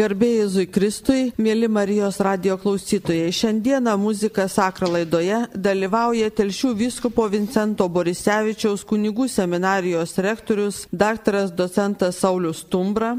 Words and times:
Garbėjai 0.00 0.36
Jėzui 0.38 0.62
Kristui, 0.72 1.22
mėly 1.36 1.68
Marijos 1.68 2.16
radio 2.24 2.54
klausytojai, 2.56 3.28
šiandieną 3.36 3.98
muzika 4.00 4.46
Sakra 4.48 4.86
laidoje 4.88 5.42
dalyvauja 5.52 6.30
Telšių 6.38 6.70
vyskupo 6.78 7.26
Vincento 7.28 7.84
Borisevičiaus 7.92 8.86
kunigų 8.88 9.26
seminarijos 9.28 10.14
rektorius, 10.24 10.78
daktaras 10.88 11.52
docentas 11.52 12.16
Saulis 12.22 12.62
Tumbra. 12.72 13.10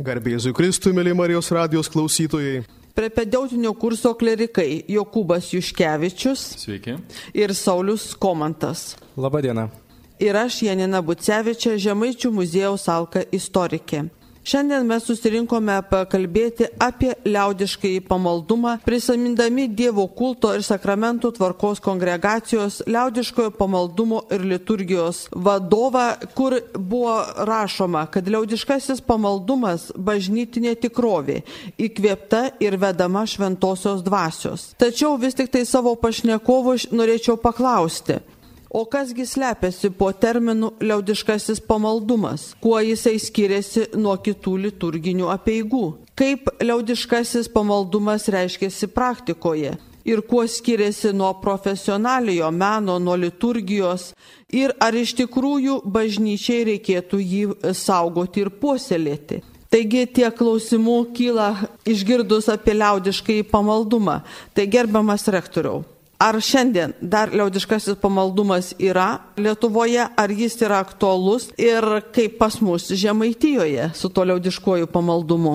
Garbėjai 0.00 0.38
Jėzui 0.38 0.54
Kristui, 0.56 0.94
mėly 0.96 1.12
Marijos 1.18 1.50
radijos 1.52 1.90
klausytojai. 1.92 2.62
Prepedeutinio 2.96 3.74
kurso 3.76 4.14
klerikai 4.16 4.86
Jokūbas 4.88 5.50
Juškevičius 5.52 6.46
Sveiki. 6.62 6.94
ir 7.34 7.52
Saulis 7.52 8.14
Komantas. 8.14 8.94
Labadiena. 9.12 9.68
Ir 10.16 10.40
aš 10.40 10.62
Janina 10.70 11.02
Bucevičia, 11.04 11.76
Žemaičių 11.76 12.32
muziejaus 12.32 12.88
alka 12.88 13.26
istorikė. 13.28 14.06
Šiandien 14.40 14.86
mes 14.88 15.04
susirinkome 15.04 15.74
pakalbėti 15.90 16.70
apie 16.80 17.10
liaudiškai 17.28 17.98
pamaldumą, 18.08 18.78
prisimindami 18.86 19.66
Dievo 19.76 20.06
kulto 20.16 20.54
ir 20.56 20.64
sakramentų 20.64 21.34
tvarkos 21.36 21.82
kongregacijos 21.84 22.80
liaudiškojo 22.88 23.52
pamaldumo 23.58 24.22
ir 24.32 24.46
liturgijos 24.54 25.26
vadovą, 25.36 26.06
kur 26.34 26.56
buvo 26.72 27.18
rašoma, 27.44 28.06
kad 28.08 28.32
liaudiškasis 28.32 29.04
pamaldumas 29.04 29.90
bažnytinė 29.92 30.72
tikrovė, 30.86 31.42
įkvėpta 31.76 32.46
ir 32.64 32.80
vedama 32.80 33.26
šventosios 33.28 34.00
dvasios. 34.06 34.70
Tačiau 34.80 35.20
vis 35.20 35.36
tik 35.36 35.52
tai 35.52 35.66
savo 35.68 35.92
pašnekovo 36.00 36.78
norėčiau 36.96 37.36
paklausti. 37.36 38.22
O 38.70 38.84
kasgi 38.84 39.26
slepiasi 39.26 39.90
po 39.90 40.12
terminu 40.12 40.72
liaudiškasis 40.80 41.60
pamaldumas, 41.60 42.54
kuo 42.62 42.78
jisai 42.78 43.16
skiriasi 43.18 43.88
nuo 43.98 44.14
kitų 44.14 44.52
liturginių 44.64 45.26
apieigų, 45.34 45.82
kaip 46.14 46.46
liaudiškasis 46.62 47.50
pamaldumas 47.50 48.28
reiškiasi 48.30 48.92
praktikoje 48.94 49.74
ir 50.06 50.22
kuo 50.22 50.46
skiriasi 50.46 51.10
nuo 51.12 51.32
profesionaliojo 51.42 52.52
meno, 52.54 53.00
nuo 53.02 53.18
liturgijos 53.18 54.12
ir 54.54 54.76
ar 54.78 54.94
iš 54.94 55.16
tikrųjų 55.18 55.80
bažnyčiai 55.84 56.62
reikėtų 56.70 57.24
jį 57.26 57.74
saugoti 57.74 58.46
ir 58.46 58.54
puoselėti. 58.62 59.42
Taigi 59.70 60.06
tie 60.14 60.30
klausimų 60.30 61.00
kyla 61.14 61.52
išgirdus 61.86 62.46
apie 62.54 62.78
liaudiškai 62.78 63.42
pamaldumą. 63.50 64.20
Tai 64.54 64.66
gerbiamas 64.70 65.26
rektoriau. 65.30 65.82
Ar 66.20 66.36
šiandien 66.36 66.92
dar 67.00 67.30
liaudiškasis 67.32 67.96
pamaldumas 67.96 68.74
yra 68.76 69.22
Lietuvoje, 69.40 70.02
ar 70.04 70.30
jis 70.30 70.58
yra 70.60 70.82
aktualus 70.84 71.46
ir 71.56 71.80
kaip 72.12 72.34
pas 72.36 72.58
mus 72.60 72.90
Žemaitijoje 72.92 73.86
su 73.96 74.10
to 74.12 74.26
liaudiškuoju 74.28 74.90
pamaldumu? 74.92 75.54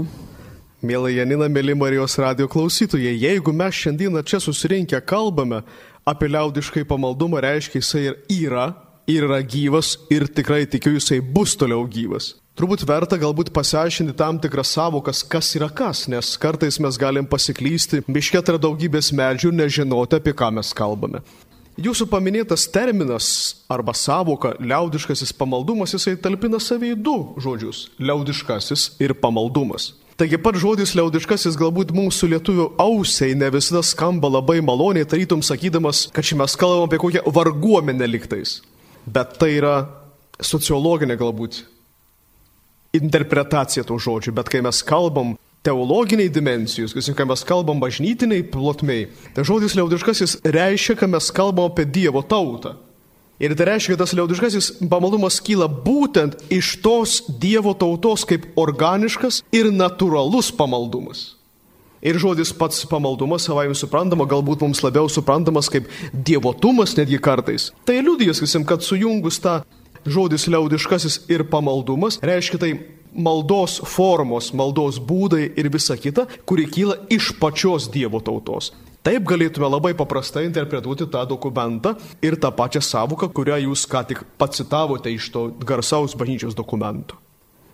Mėly 0.81 1.19
Janina, 1.19 1.45
mėly 1.53 1.75
Marijos 1.77 2.17
radio 2.17 2.49
klausytojai, 2.49 3.13
jeigu 3.13 3.53
mes 3.53 3.77
šiandieną 3.77 4.23
čia 4.25 4.39
susirinkę 4.41 5.03
kalbame 5.05 5.61
apie 6.01 6.31
liaudiškai 6.33 6.87
pamaldumą, 6.89 7.43
reiškia 7.45 7.83
jisai 7.83 8.03
ir 8.07 8.17
yra, 8.39 8.65
ir 9.05 9.29
yra 9.29 9.43
gyvas, 9.45 9.99
ir 10.09 10.25
tikrai 10.25 10.63
tikiu 10.65 10.95
jisai 10.97 11.21
bus 11.21 11.53
toliau 11.53 11.85
gyvas. 11.85 12.33
Turbūt 12.55 12.85
verta 12.87 13.17
galbūt 13.19 13.49
pasiaiškinti 13.51 14.13
tam 14.15 14.37
tikras 14.39 14.69
savokas, 14.71 15.25
kas 15.27 15.49
yra 15.57 15.67
kas, 15.67 16.05
nes 16.07 16.37
kartais 16.39 16.77
mes 16.79 16.95
galim 16.95 17.25
pasiklysti, 17.27 17.99
miške 18.07 18.39
tarp 18.47 18.61
daugybės 18.63 19.09
medžių 19.11 19.51
ir 19.51 19.57
nežinoti, 19.57 20.15
apie 20.15 20.31
ką 20.31 20.53
mes 20.55 20.69
kalbame. 20.71 21.19
Jūsų 21.75 22.07
paminėtas 22.07 22.63
terminas 22.71 23.27
arba 23.67 23.91
savoka 23.91 24.53
liaudiškasis 24.63 25.35
pamaldumas, 25.35 25.97
jisai 25.97 26.15
talpina 26.15 26.61
savai 26.63 26.93
du 26.95 27.17
žodžius- 27.35 27.89
liaudiškasis 28.07 29.01
ir 29.03 29.17
pamaldumas. 29.19 29.91
Taigi 30.15 30.39
pat 30.39 30.55
žodis 30.55 30.95
liaudiškasis 30.95 31.59
galbūt 31.59 31.91
mūsų 31.91 32.39
lietuvių 32.39 32.71
ausiai 32.79 33.35
ne 33.35 33.51
visada 33.51 33.83
skamba 33.83 34.31
labai 34.31 34.61
maloniai, 34.61 35.03
tarytum 35.03 35.43
sakydamas, 35.43 36.07
kad 36.13 36.23
čia 36.23 36.37
mes 36.37 36.55
kalbam 36.55 36.87
apie 36.87 36.99
kokią 37.03 37.27
varguomenę 37.27 38.07
liktais. 38.07 38.61
Bet 39.05 39.37
tai 39.37 39.59
yra 39.59 39.89
sociologinė 40.39 41.19
galbūt 41.19 41.74
interpretacija 42.97 43.85
tų 43.87 43.99
žodžių, 44.01 44.35
bet 44.35 44.49
kai 44.51 44.63
mes 44.65 44.81
kalbam 44.85 45.35
teologiniai 45.65 46.29
dimensijos, 46.29 46.93
kai 46.93 47.27
mes 47.27 47.43
kalbam 47.47 47.81
bažnytiniai 47.81 48.45
plotmiai, 48.53 49.07
tai 49.33 49.45
žodis 49.47 49.75
liaudiškasis 49.77 50.39
reiškia, 50.45 50.97
kad 51.01 51.11
mes 51.11 51.31
kalbam 51.33 51.71
apie 51.71 51.87
Dievo 51.89 52.21
tautą. 52.21 52.75
Ir 53.41 53.51
tai 53.57 53.67
reiškia, 53.71 53.95
kad 53.95 54.05
tas 54.05 54.13
liaudiškasis 54.15 54.69
pamaldumas 54.91 55.41
kyla 55.43 55.67
būtent 55.67 56.37
iš 56.53 56.77
tos 56.85 57.17
Dievo 57.27 57.73
tautos 57.75 58.23
kaip 58.27 58.47
organiškas 58.59 59.41
ir 59.51 59.73
natūralus 59.73 60.53
pamaldumas. 60.55 61.33
Ir 62.05 62.19
žodis 62.21 62.51
pats 62.53 62.83
pamaldumas, 62.85 63.47
savai 63.47 63.65
suprantama, 63.73 64.27
galbūt 64.29 64.61
mums 64.61 64.83
labiau 64.85 65.09
suprantamas 65.09 65.71
kaip 65.73 65.87
dievotumas 66.13 66.93
netgi 66.99 67.17
kartais. 67.17 67.71
Tai 67.87 67.95
liūdijas, 67.97 68.43
kad 68.69 68.85
sujungus 68.85 69.39
tą 69.41 69.63
žodis 70.05 70.47
liaudiškasis 70.51 71.25
ir 71.33 71.45
pamaldumas 71.51 72.19
reiškia 72.23 72.61
tai 72.61 72.71
maldos 73.15 73.79
formos, 73.87 74.51
maldos 74.53 74.99
būdai 74.99 75.47
ir 75.57 75.69
visa 75.73 75.97
kita, 75.97 76.27
kuri 76.45 76.67
kyla 76.69 76.99
iš 77.09 77.33
pačios 77.39 77.89
Dievo 77.91 78.19
tautos. 78.19 78.73
Taip 79.05 79.27
galėtume 79.29 79.67
labai 79.69 79.93
paprastai 79.93 80.47
interpretuoti 80.47 81.05
tą 81.13 81.21
dokumentą 81.29 81.93
ir 82.25 82.39
tą 82.41 82.49
pačią 82.49 82.81
savoką, 82.81 83.29
kurią 83.29 83.61
jūs 83.67 83.85
ką 83.91 84.01
tik 84.09 84.23
pacitavote 84.41 85.13
iš 85.13 85.29
to 85.29 85.51
garsaus 85.61 86.17
bažnyčios 86.17 86.57
dokumento. 86.57 87.24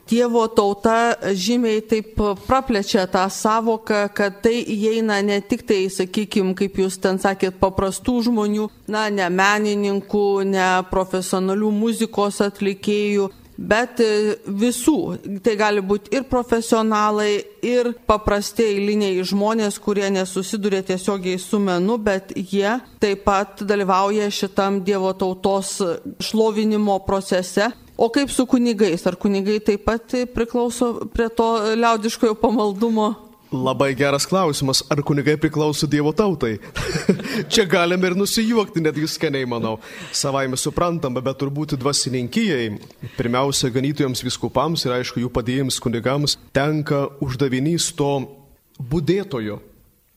Dievo 0.10 0.44
tauta 0.52 1.16
žymiai 1.24 1.82
taip 1.88 2.18
praplečia 2.48 3.06
tą 3.08 3.26
savoką, 3.32 4.04
kad 4.16 4.42
tai 4.44 4.60
įeina 4.60 5.22
ne 5.24 5.40
tik 5.42 5.64
tai, 5.68 5.86
sakykime, 5.94 6.56
kaip 6.58 6.80
jūs 6.82 6.98
ten 7.02 7.20
sakėt, 7.22 7.60
paprastų 7.62 8.18
žmonių, 8.28 8.68
na, 8.92 9.08
ne 9.14 9.30
menininkų, 9.32 10.26
ne 10.52 10.72
profesionalių 10.92 11.72
muzikos 11.76 12.42
atlikėjų, 12.44 13.30
bet 13.62 14.02
visų. 14.46 14.98
Tai 15.44 15.54
gali 15.60 15.84
būti 15.86 16.16
ir 16.18 16.26
profesionalai, 16.30 17.44
ir 17.66 17.94
paprasti 18.10 18.66
eiliniai 18.66 19.22
žmonės, 19.28 19.78
kurie 19.82 20.10
nesusiduria 20.14 20.82
tiesiogiai 20.86 21.40
su 21.40 21.60
menu, 21.62 21.98
bet 22.02 22.34
jie 22.36 22.80
taip 23.02 23.26
pat 23.28 23.64
dalyvauja 23.68 24.32
šitam 24.34 24.82
Dievo 24.86 25.14
tautos 25.14 25.78
šlovinimo 26.20 27.00
procese. 27.06 27.72
O 27.98 28.10
kaip 28.10 28.32
su 28.32 28.46
kunigais? 28.48 29.04
Ar 29.08 29.16
kunigai 29.20 29.60
taip 29.60 29.86
pat 29.86 30.16
priklauso 30.34 31.08
prie 31.14 31.30
to 31.30 31.50
liaudiškojo 31.76 32.38
pamaldumo? 32.40 33.12
Labai 33.52 33.92
geras 34.00 34.24
klausimas, 34.24 34.80
ar 34.88 35.02
kunigai 35.04 35.36
priklauso 35.36 35.88
Dievo 35.88 36.14
tautai? 36.16 36.54
Čia 37.52 37.66
galime 37.68 38.08
ir 38.08 38.16
nusijuokti, 38.16 38.80
netgi 38.80 39.10
skaniai 39.12 39.44
manau. 39.44 39.74
Savaime 40.16 40.56
suprantama, 40.56 41.20
bet 41.20 41.42
turbūt 41.42 41.76
dvasininkijai, 41.76 42.70
pirmiausia, 43.18 43.74
ganytojams 43.76 44.24
viskupams 44.24 44.88
ir 44.88 44.96
aišku 45.02 45.20
jų 45.26 45.34
padėjėjams 45.36 45.82
kunigams 45.84 46.38
tenka 46.56 47.10
uždavinys 47.20 47.90
to 48.00 48.14
būdėtojo 48.80 49.60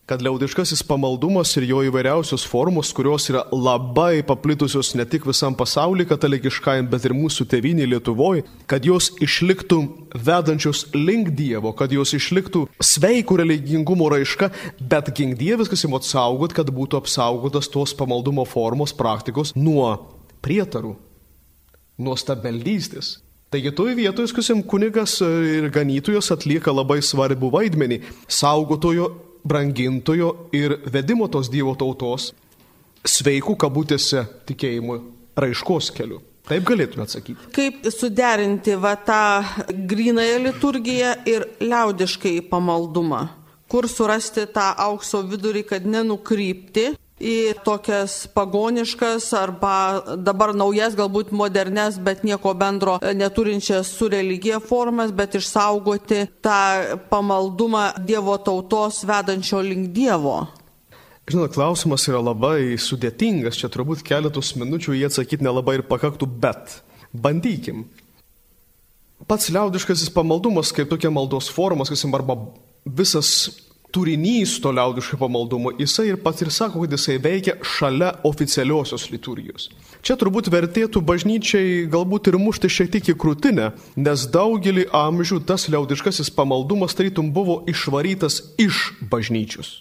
kad 0.06 0.22
liaudiškasis 0.22 0.82
pamaldumas 0.84 1.54
ir 1.56 1.64
jo 1.64 1.78
įvairiausios 1.88 2.44
formos, 2.44 2.90
kurios 2.92 3.24
yra 3.32 3.46
labai 3.52 4.20
paplitusios 4.26 4.92
ne 4.98 5.06
tik 5.08 5.24
visam 5.24 5.56
pasauliu 5.56 6.04
katalikiškajam, 6.10 6.90
bet 6.92 7.06
ir 7.08 7.14
mūsų 7.16 7.46
tėvynį 7.48 7.88
Lietuvoje, 7.94 8.44
kad 8.68 8.84
jos 8.84 9.14
išliktų 9.24 9.80
vedančios 10.26 10.84
link 10.92 11.32
Dievo, 11.38 11.72
kad 11.72 11.92
jos 11.92 12.12
išliktų 12.18 12.66
sveikų 12.84 13.40
religingumo 13.40 14.10
raiška, 14.12 14.50
bet 14.92 15.08
gink 15.16 15.40
Dievas, 15.40 15.72
kas 15.72 15.86
įmot 15.88 16.04
saugot, 16.04 16.52
kad 16.52 16.68
būtų 16.68 17.00
apsaugotas 17.00 17.72
tos 17.72 17.96
pamaldumo 17.96 18.44
formos 18.44 18.92
praktikos 18.92 19.56
nuo 19.56 19.88
prietarų, 20.44 20.98
nuo 21.96 22.20
stabeldystės. 22.20 23.22
Taigi 23.54 23.70
toje 23.72 23.94
vietoje, 23.94 24.28
skusim, 24.32 24.64
kunigas 24.66 25.20
ir 25.22 25.70
ganytojas 25.72 26.32
atlieka 26.34 26.72
labai 26.74 26.98
svarbu 27.06 27.52
vaidmenį 27.54 28.02
saugotojo 28.26 29.12
brangintojo 29.44 30.48
ir 30.56 30.78
vedimo 30.90 31.28
tos 31.28 31.50
Dievo 31.52 31.74
tautos 31.78 32.32
sveikų 33.04 33.56
kabutėse 33.60 34.24
tikėjimo 34.48 35.00
raiškos 35.36 35.90
keliu. 35.94 36.22
Taip 36.44 36.64
galėtume 36.68 37.06
atsakyti. 37.06 37.48
Kaip 37.56 37.86
suderinti 37.92 38.74
va 38.76 38.94
tą 39.00 39.20
grinąją 39.88 40.42
liturgiją 40.44 41.14
ir 41.28 41.46
liaudiškai 41.64 42.36
pamaldumą? 42.50 43.22
Kur 43.68 43.88
surasti 43.88 44.44
tą 44.52 44.66
aukso 44.84 45.22
vidurį, 45.24 45.64
kad 45.70 45.86
nenukrypti 45.88 46.90
į 47.20 47.54
tokias 47.64 48.24
pagoniškas 48.34 49.28
arba 49.38 50.02
dabar 50.18 50.54
naujas, 50.56 50.96
galbūt 50.98 51.30
modernes, 51.30 51.98
bet 52.02 52.24
nieko 52.26 52.54
bendro 52.58 52.98
neturinčias 53.14 53.92
su 53.94 54.08
religija 54.10 54.58
formas, 54.60 55.12
bet 55.14 55.38
išsaugoti 55.38 56.24
tą 56.42 56.98
pamaldumą 57.10 57.92
Dievo 58.04 58.36
tautos 58.42 59.04
vedančio 59.06 59.62
link 59.62 59.92
Dievo. 59.94 60.44
Žinot, 61.30 61.54
klausimas 61.54 62.04
yra 62.10 62.20
labai 62.20 62.76
sudėtingas, 62.76 63.56
čia 63.56 63.70
turbūt 63.72 64.02
keletus 64.04 64.52
minučių 64.60 64.98
jį 64.98 65.06
atsakyti 65.08 65.46
nelabai 65.46 65.78
ir 65.78 65.86
pakaktų, 65.88 66.28
bet 66.28 66.82
bandykim. 67.14 67.86
Pats 69.24 69.48
liaudiškasis 69.54 70.10
pamaldumas, 70.12 70.74
kaip 70.74 70.90
tokia 70.90 71.08
maldos 71.14 71.48
forma, 71.48 71.86
sakysim, 71.88 72.12
arba 72.18 72.36
visas 72.84 73.30
turinys 73.94 74.56
to 74.62 74.72
liaudiško 74.74 75.18
pamaldumo, 75.20 75.70
jisai 75.78 76.08
ir 76.10 76.18
pats 76.22 76.42
ir 76.42 76.50
sako, 76.50 76.82
kad 76.82 76.96
jisai 76.96 77.20
veikia 77.22 77.54
šalia 77.62 78.10
oficialiosios 78.26 79.06
liturgijos. 79.12 79.68
Čia 80.04 80.18
turbūt 80.20 80.50
vertėtų 80.52 81.00
bažnyčiai 81.06 81.86
galbūt 81.92 82.32
ir 82.32 82.40
mušti 82.42 82.72
šiek 82.72 82.90
tiek 82.96 83.14
į 83.14 83.16
krūtinę, 83.22 83.70
nes 83.96 84.26
daugelį 84.34 84.88
amžių 84.94 85.40
tas 85.48 85.68
liaudiškasis 85.70 86.32
pamaldumas 86.34 86.98
tarytum 86.98 87.30
buvo 87.34 87.62
išvarytas 87.70 88.42
iš 88.60 88.90
bažnyčios. 89.10 89.78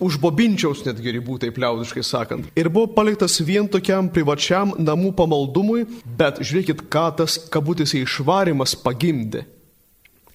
Už 0.00 0.16
bobinčiaus 0.16 0.80
netgi 0.86 1.12
ribų, 1.18 1.36
taip 1.42 1.58
liaudiškai 1.60 2.02
sakant. 2.06 2.46
Ir 2.56 2.70
buvo 2.72 2.88
paliktas 2.96 3.36
vien 3.44 3.68
tokiam 3.68 4.08
privačiam 4.08 4.72
namų 4.80 5.12
pamaldumui, 5.18 5.84
bet 6.16 6.40
žiūrėkit, 6.40 6.86
ką 6.88 7.10
tas 7.20 7.36
kabutėse 7.52 8.00
išvarimas 8.00 8.72
pagimdė. 8.80 9.44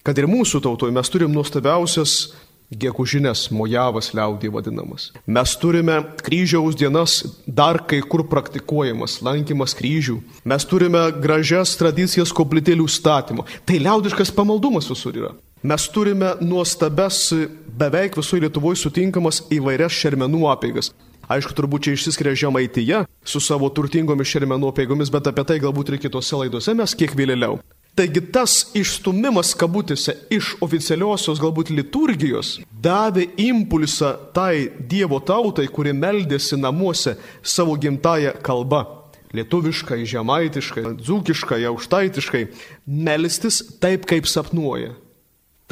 Kad 0.06 0.22
ir 0.22 0.30
mūsų 0.30 0.62
tautoje 0.62 0.94
mes 0.94 1.10
turim 1.10 1.34
nuostabiausias 1.34 2.36
Gegužinės 2.74 3.52
mojavas 3.54 4.10
liaudį 4.18 4.50
vadinamas. 4.56 5.12
Mes 5.30 5.52
turime 5.62 6.00
kryžiaus 6.26 6.78
dienas 6.80 7.20
dar 7.46 7.78
kai 7.86 8.00
kur 8.02 8.26
praktikuojamas, 8.32 9.20
lankymas 9.26 9.78
kryžių. 9.78 10.18
Mes 10.50 10.66
turime 10.66 11.04
gražias 11.22 11.76
tradicijas 11.78 12.34
koplytėlių 12.34 12.88
statymo. 12.90 13.46
Tai 13.66 13.78
liaudiškas 13.86 14.34
pamaldumas 14.34 14.90
visur 14.90 15.14
yra. 15.22 15.36
Mes 15.66 15.86
turime 15.90 16.34
nuostabes, 16.42 17.32
beveik 17.78 18.18
visoje 18.18 18.44
Lietuvoje 18.44 18.82
sutinkamas 18.82 19.44
įvairias 19.54 19.94
šermenų 19.94 20.44
apėgas. 20.52 20.92
Aišku, 21.26 21.56
turbūt 21.58 21.88
čia 21.88 21.96
išsiskiria 21.96 22.36
žemaityje 22.38 23.06
su 23.26 23.42
savo 23.42 23.70
turtingomis 23.74 24.30
šermenų 24.30 24.70
apėgomis, 24.74 25.10
bet 25.14 25.30
apie 25.32 25.46
tai 25.46 25.58
galbūt 25.64 25.94
ir 25.94 26.02
kitose 26.04 26.38
laidose 26.38 26.78
mes 26.78 26.94
kiek 26.98 27.18
vėliau. 27.18 27.58
Taigi 27.96 28.20
tas 28.28 28.54
išstumimas 28.76 29.54
kabutėse 29.56 30.18
iš 30.36 30.50
oficialiosios 30.66 31.40
galbūt 31.40 31.70
liturgijos 31.72 32.58
davė 32.84 33.30
impulsą 33.40 34.10
tai 34.36 34.68
Dievo 34.92 35.22
tautai, 35.24 35.70
kuri 35.72 35.94
meldėsi 35.96 36.60
namuose 36.60 37.14
savo 37.40 37.78
gimtają 37.80 38.34
kalbą- 38.44 38.82
lietuviškai, 39.38 40.02
žemaitiškai, 40.12 40.84
dzūkiškai, 41.00 41.62
aukštaitiškai- 41.72 42.44
melstis 43.08 43.64
taip, 43.80 44.06
kaip 44.06 44.28
sapnuoja, 44.28 44.92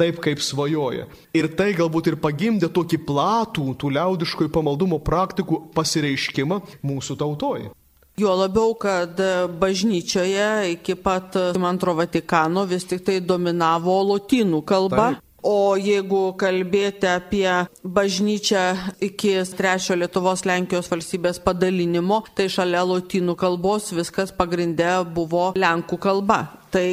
taip, 0.00 0.16
kaip 0.24 0.40
svajoja. 0.40 1.04
Ir 1.34 1.48
tai 1.48 1.74
galbūt 1.74 2.06
ir 2.08 2.16
pagimdė 2.16 2.72
tokį 2.72 3.04
platų 3.04 3.76
tų 3.76 3.92
liaudiškojų 3.98 4.48
pamaldumo 4.48 4.98
praktikų 4.98 5.74
pasireiškimą 5.76 6.62
mūsų 6.82 7.18
tautoje. 7.18 7.70
Juo 8.14 8.30
labiau, 8.38 8.76
kad 8.78 9.18
bažnyčioje 9.58 10.72
iki 10.76 10.94
pat 10.94 11.34
antro 11.58 11.96
Vatikano 11.98 12.62
vis 12.70 12.86
tik 12.86 13.02
tai 13.02 13.18
dominavo 13.20 13.96
lotynų 14.12 14.62
kalba. 14.62 15.06
Taip. 15.16 15.22
O 15.44 15.74
jeigu 15.76 16.30
kalbėti 16.40 17.04
apie 17.04 17.48
bažnyčią 17.84 18.94
iki 19.04 19.34
trečio 19.58 19.92
Lietuvos 19.98 20.46
Lenkijos 20.48 20.88
valstybės 20.88 21.36
padalinimo, 21.44 22.22
tai 22.32 22.46
šalia 22.48 22.80
lotynų 22.88 23.34
kalbos 23.36 23.90
viskas 23.92 24.32
pagrindė 24.32 25.02
buvo 25.04 25.50
lenkų 25.52 25.98
kalba. 26.00 26.40
Tai 26.72 26.88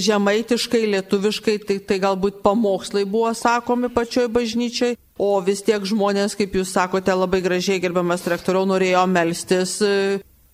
žemaitiškai, 0.00 0.80
lietuviškai, 0.94 1.58
tai, 1.68 1.76
tai 1.84 1.98
galbūt 2.00 2.40
pamokslai 2.46 3.04
buvo 3.04 3.34
sakomi 3.36 3.92
pačioj 3.92 4.30
bažnyčiai, 4.32 4.96
o 5.20 5.34
vis 5.44 5.60
tiek 5.66 5.84
žmonės, 5.84 6.38
kaip 6.40 6.56
jūs 6.56 6.72
sakote, 6.72 7.12
labai 7.12 7.44
gražiai 7.44 7.82
gerbiamas 7.84 8.24
rektoriau, 8.32 8.64
norėjo 8.70 9.04
melstis 9.12 9.76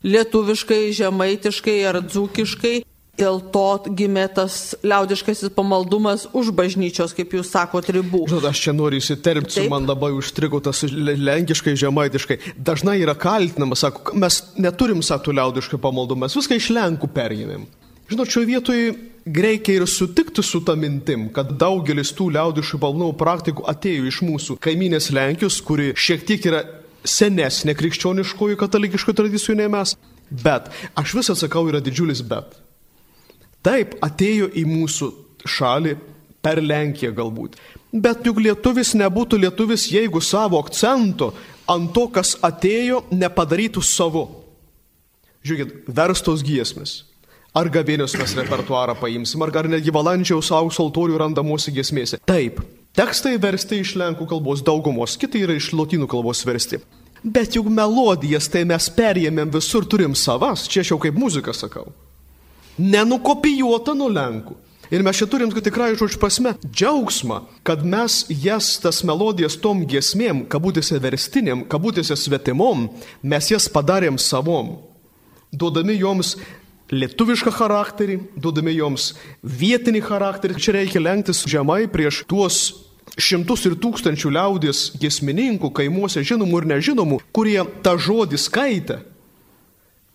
lietuviškai, 0.06 0.88
žemaitiškai 0.96 1.80
ar 1.90 2.00
dzūkiškai. 2.06 2.80
Dėl 3.20 3.40
to 3.52 3.66
gimė 3.92 4.22
tas 4.32 4.54
liaudiškasis 4.80 5.52
pamaldumas 5.52 6.22
už 6.32 6.54
bažnyčios, 6.56 7.12
kaip 7.12 7.34
jūs 7.36 7.50
sakote, 7.52 7.92
ribų. 7.92 8.22
Žinot, 8.30 8.46
aš 8.48 8.62
čia 8.64 8.72
noriu 8.72 9.00
įsiterpti, 9.02 9.66
man 9.68 9.84
labai 9.84 10.08
užstrigo 10.16 10.62
tas 10.64 10.80
lenkiškai, 10.88 11.74
žemaitiškai. 11.82 12.38
Dažnai 12.56 12.96
yra 13.02 13.12
kaltinama, 13.18 13.76
sako, 13.76 14.14
mes 14.16 14.40
neturim 14.56 15.04
satų 15.04 15.36
liaudiškai 15.36 15.82
pamaldumą, 15.82 16.30
mes 16.30 16.38
viską 16.38 16.56
iš 16.56 16.70
Lenkų 16.78 17.12
perėmėm. 17.12 17.68
Žinot, 18.10 18.32
šioje 18.32 18.48
vietoje 18.48 18.94
reikia 19.26 19.76
ir 19.76 19.86
sutikti 19.86 20.42
su 20.42 20.62
tą 20.64 20.74
mintim, 20.80 21.28
kad 21.34 21.52
daugelis 21.60 22.14
tų 22.16 22.30
liaudiškų 22.38 22.80
pamaldumų 22.80 23.18
praktikų 23.20 23.68
atėjo 23.70 24.08
iš 24.08 24.24
mūsų 24.26 24.56
kaiminės 24.64 25.12
Lenkijos, 25.14 25.60
kuri 25.66 25.92
šiek 25.92 26.24
tiek 26.26 26.48
yra 26.48 26.64
senesnė 27.04 27.74
krikščioniškųjų 27.78 28.58
katalikiškų 28.60 29.14
tradicijų 29.16 29.56
nei 29.60 29.70
mes. 29.72 29.96
Bet 30.30 30.70
aš 30.98 31.16
vis 31.18 31.32
atsakau, 31.32 31.64
yra 31.70 31.80
didžiulis 31.82 32.22
bet. 32.26 32.54
Taip, 33.66 33.96
atėjo 34.04 34.48
į 34.56 34.64
mūsų 34.68 35.10
šalį 35.48 35.96
per 36.40 36.62
Lenkiją 36.64 37.12
galbūt. 37.16 37.58
Bet 37.90 38.24
juk 38.24 38.38
lietuvis 38.40 38.94
nebūtų 38.96 39.40
lietuvis, 39.42 39.88
jeigu 39.90 40.22
savo 40.24 40.60
akcento 40.62 41.32
ant 41.70 41.92
to, 41.94 42.06
kas 42.14 42.36
atėjo, 42.46 43.04
nepadarytų 43.10 43.82
savo. 43.84 44.24
Žiūrėkit, 45.46 45.88
verstos 45.96 46.44
giesmės. 46.46 47.00
Ar 47.56 47.66
gavėnios 47.72 48.14
mes 48.14 48.32
repertuarą 48.38 48.94
paimsim, 49.00 49.42
ar, 49.42 49.50
ar 49.58 49.68
netgi 49.72 49.90
valandžiaus 49.94 50.52
aukso 50.54 50.84
altorių 50.86 51.18
randamosi 51.18 51.72
giesmėse. 51.74 52.20
Taip, 52.28 52.60
Tekstai 52.98 53.36
versti 53.38 53.80
iš 53.84 53.94
lenkų 54.00 54.26
kalbos 54.30 54.64
daugumos, 54.66 55.14
kiti 55.20 55.44
yra 55.44 55.54
iš 55.54 55.70
lotynų 55.76 56.08
kalbos 56.10 56.42
versti. 56.46 56.80
Bet 57.22 57.54
juk 57.54 57.68
melodijas 57.70 58.48
tai 58.50 58.64
mes 58.66 58.88
perėmėm 58.96 59.52
visur, 59.54 59.84
turim 59.86 60.16
savas, 60.16 60.64
čia 60.66 60.82
aš 60.82 60.94
jau 60.94 60.98
kaip 61.02 61.18
muzika 61.20 61.54
sakau. 61.54 61.92
Nenukopijuota 62.80 63.94
nuo 63.94 64.08
lenkų. 64.10 64.56
Ir 64.90 65.04
mes 65.06 65.14
čia 65.20 65.28
turim 65.30 65.52
tikrai 65.54 65.92
žodžiu 65.94 66.18
prasme 66.18 66.56
džiaugsmą, 66.66 67.44
kad 67.62 67.84
mes 67.86 68.24
jas 68.26 68.72
tas 68.82 69.04
melodijas 69.06 69.54
tom 69.62 69.84
giesmėm, 69.86 70.42
kabutėse 70.50 70.98
verstiniam, 70.98 71.62
kabutėse 71.62 72.16
svetimom, 72.18 72.88
mes 73.22 73.50
jas 73.52 73.68
padarėm 73.70 74.18
savom, 74.18 74.80
duodami 75.52 75.94
joms 76.00 76.34
lietuvišką 76.90 77.52
charakterį, 77.54 78.18
duodami 78.36 78.74
joms 78.74 79.14
vietinį 79.42 80.02
charakterį. 80.06 80.58
Čia 80.58 80.76
reikia 80.78 81.02
lenktis 81.02 81.44
žemai 81.48 81.84
prieš 81.90 82.24
tuos 82.30 82.60
šimtus 83.20 83.66
ir 83.68 83.76
tūkstančių 83.80 84.32
liaudės 84.34 84.90
gesmininkų, 85.00 85.70
kaimuose 85.76 86.22
žinomų 86.26 86.62
ir 86.62 86.68
nežinomų, 86.74 87.20
kurie 87.34 87.58
tą 87.84 87.96
žodį 88.00 88.38
skaitė, 88.40 89.00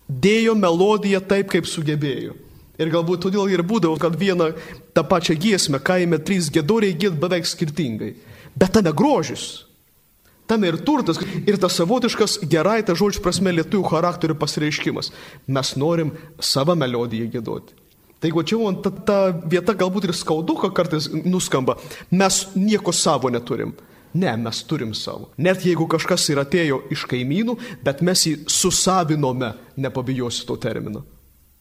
dėjo 0.08 0.56
melodiją 0.58 1.22
taip, 1.26 1.50
kaip 1.54 1.70
sugebėjo. 1.70 2.36
Ir 2.76 2.92
galbūt 2.92 3.24
todėl 3.24 3.48
ir 3.52 3.64
būdavo, 3.64 3.96
kad 4.00 4.18
vieną 4.20 4.50
tą 4.96 5.04
pačią 5.08 5.38
giesmę 5.40 5.80
kaime 5.80 6.20
trys 6.20 6.50
gedoriai 6.52 6.96
gėd 6.98 7.16
beveik 7.22 7.48
skirtingai. 7.48 8.16
Bet 8.56 8.76
tame 8.76 8.92
grožis. 8.92 9.64
Tame 10.46 10.70
ir 10.70 10.78
turtas, 10.86 11.18
ir 11.48 11.58
tas 11.58 11.74
savotiškas 11.80 12.38
gerai, 12.50 12.84
ta 12.86 12.94
žodžio 12.98 13.24
prasme, 13.26 13.54
lietuvių 13.56 13.88
charakterio 13.90 14.36
pasireiškimas. 14.38 15.10
Mes 15.48 15.74
norim 15.82 16.14
savo 16.38 16.76
melodiją 16.78 17.32
gėdoti. 17.34 17.74
Tai 18.20 18.30
jeigu 18.30 18.44
čia 18.48 18.72
ta, 18.82 18.92
ta 19.06 19.18
vieta 19.46 19.74
galbūt 19.78 20.08
ir 20.08 20.14
skauduka 20.16 20.72
kartais 20.74 21.10
nuskamba, 21.10 21.76
mes 22.12 22.46
nieko 22.56 22.94
savo 22.94 23.30
neturim. 23.30 23.76
Ne, 24.16 24.32
mes 24.40 24.62
turim 24.64 24.94
savo. 24.96 25.28
Net 25.38 25.66
jeigu 25.66 25.90
kažkas 25.92 26.30
ir 26.32 26.40
atėjo 26.40 26.86
iš 26.94 27.04
kaimynų, 27.12 27.58
bet 27.84 28.00
mes 28.06 28.22
jį 28.24 28.36
susavinome, 28.48 29.52
nepabijosiu 29.76 30.48
to 30.48 30.56
termino. 30.64 31.04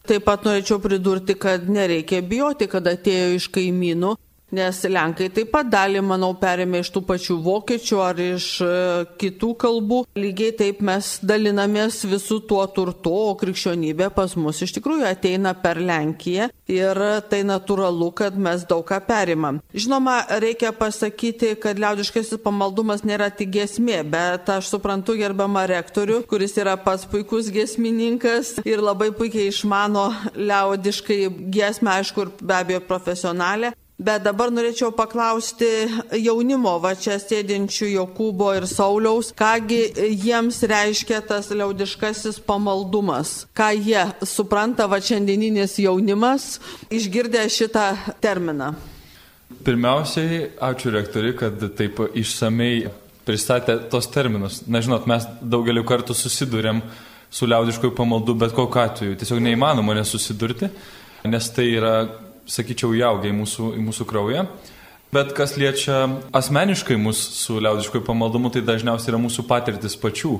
Taip 0.07 0.23
pat 0.23 0.45
norėčiau 0.45 0.79
pridurti, 0.79 1.35
kad 1.35 1.65
nereikia 1.67 2.21
bijoti, 2.23 2.69
kad 2.71 2.87
atėjo 2.87 3.33
iš 3.35 3.49
kaimynų, 3.51 4.13
Nes 4.55 4.77
Lenkai 4.87 5.27
taip 5.33 5.49
pat 5.51 5.67
dalį, 5.67 6.01
manau, 6.05 6.31
perėmė 6.39 6.79
iš 6.83 6.91
tų 6.95 7.01
pačių 7.09 7.35
vokiečių 7.43 7.97
ar 8.05 8.19
iš 8.21 8.45
e, 8.63 8.69
kitų 9.19 9.51
kalbų. 9.59 9.99
Lygiai 10.19 10.53
taip 10.55 10.83
mes 10.85 11.15
dalinamės 11.25 12.03
visų 12.07 12.39
tuo 12.47 12.61
turtu, 12.71 13.11
o 13.11 13.33
krikščionybė 13.39 14.11
pas 14.15 14.35
mus 14.39 14.61
iš 14.63 14.77
tikrųjų 14.77 15.07
ateina 15.09 15.55
per 15.59 15.81
Lenkiją 15.83 16.49
ir 16.71 17.01
tai 17.29 17.41
natūralu, 17.47 18.09
kad 18.15 18.37
mes 18.39 18.63
daug 18.69 18.85
ką 18.87 18.99
perimam. 19.07 19.59
Žinoma, 19.75 20.17
reikia 20.41 20.71
pasakyti, 20.75 21.55
kad 21.61 21.79
liaudiškasis 21.81 22.41
pamaldumas 22.45 23.03
nėra 23.05 23.31
tik 23.33 23.51
gesmė, 23.57 24.01
bet 24.07 24.49
aš 24.55 24.71
suprantu 24.73 25.17
gerbiamą 25.19 25.65
rektorių, 25.73 26.23
kuris 26.29 26.55
yra 26.61 26.77
pats 26.81 27.07
puikus 27.09 27.51
gesmininkas 27.53 28.55
ir 28.65 28.83
labai 28.83 29.11
puikiai 29.15 29.49
išmano 29.51 30.07
liaudiškai 30.35 31.23
gesmę, 31.53 31.99
aišku, 31.99 32.25
ir 32.25 32.45
be 32.45 32.61
abejo 32.61 32.85
profesionalę. 32.87 33.75
Bet 33.95 34.25
dabar 34.25 34.51
norėčiau 34.51 34.89
paklausti 34.91 35.69
jaunimo, 36.19 36.73
va 36.83 36.91
čia 36.99 37.15
sėdinčių 37.15 37.93
Jokūbo 37.93 38.49
ir 38.57 38.65
Sauliaus, 38.67 39.29
kągi 39.39 39.85
jiems 40.19 40.57
reiškia 40.67 41.21
tas 41.23 41.47
liaudiškasis 41.55 42.41
pamaldumas, 42.43 43.45
ką 43.55 43.69
jie 43.77 44.03
supranta 44.27 44.89
va 44.91 44.99
šiandieninis 44.99 45.77
jaunimas, 45.79 46.57
išgirdę 46.91 47.45
šitą 47.47 47.85
terminą. 48.19 48.73
Pirmiausiai, 49.63 50.43
ačiū 50.59 50.91
rektori, 50.91 51.31
kad 51.39 51.63
taip 51.79 52.03
išsamei 52.19 52.89
pristatė 53.23 53.77
tos 53.87 54.11
terminus. 54.11 54.59
Na, 54.67 54.83
žinot, 54.83 55.07
mes 55.07 55.23
daugeliu 55.39 55.85
kartų 55.87 56.17
susidurėm 56.19 56.83
su 57.31 57.47
liaudiškojų 57.47 57.95
pamaldu 57.95 58.35
bet 58.43 58.51
kokiu 58.59 58.83
atveju. 58.83 59.15
Tiesiog 59.23 59.39
neįmanoma 59.47 59.95
nesusidurti, 59.95 60.67
nes 61.31 61.51
tai 61.55 61.71
yra 61.79 61.95
sakyčiau, 62.49 62.93
įaugę 62.97 63.29
į 63.31 63.35
mūsų, 63.41 63.73
į 63.79 63.83
mūsų 63.85 64.07
kraują. 64.09 64.45
Bet 65.15 65.31
kas 65.37 65.55
liečia 65.55 66.09
asmeniškai 66.35 66.97
mus 66.99 67.19
su 67.37 67.59
liaudiškoju 67.63 68.03
pamaldumu, 68.03 68.51
tai 68.51 68.65
dažniausiai 68.65 69.13
yra 69.13 69.21
mūsų 69.21 69.45
patirtis 69.47 69.95
pačių. 69.99 70.39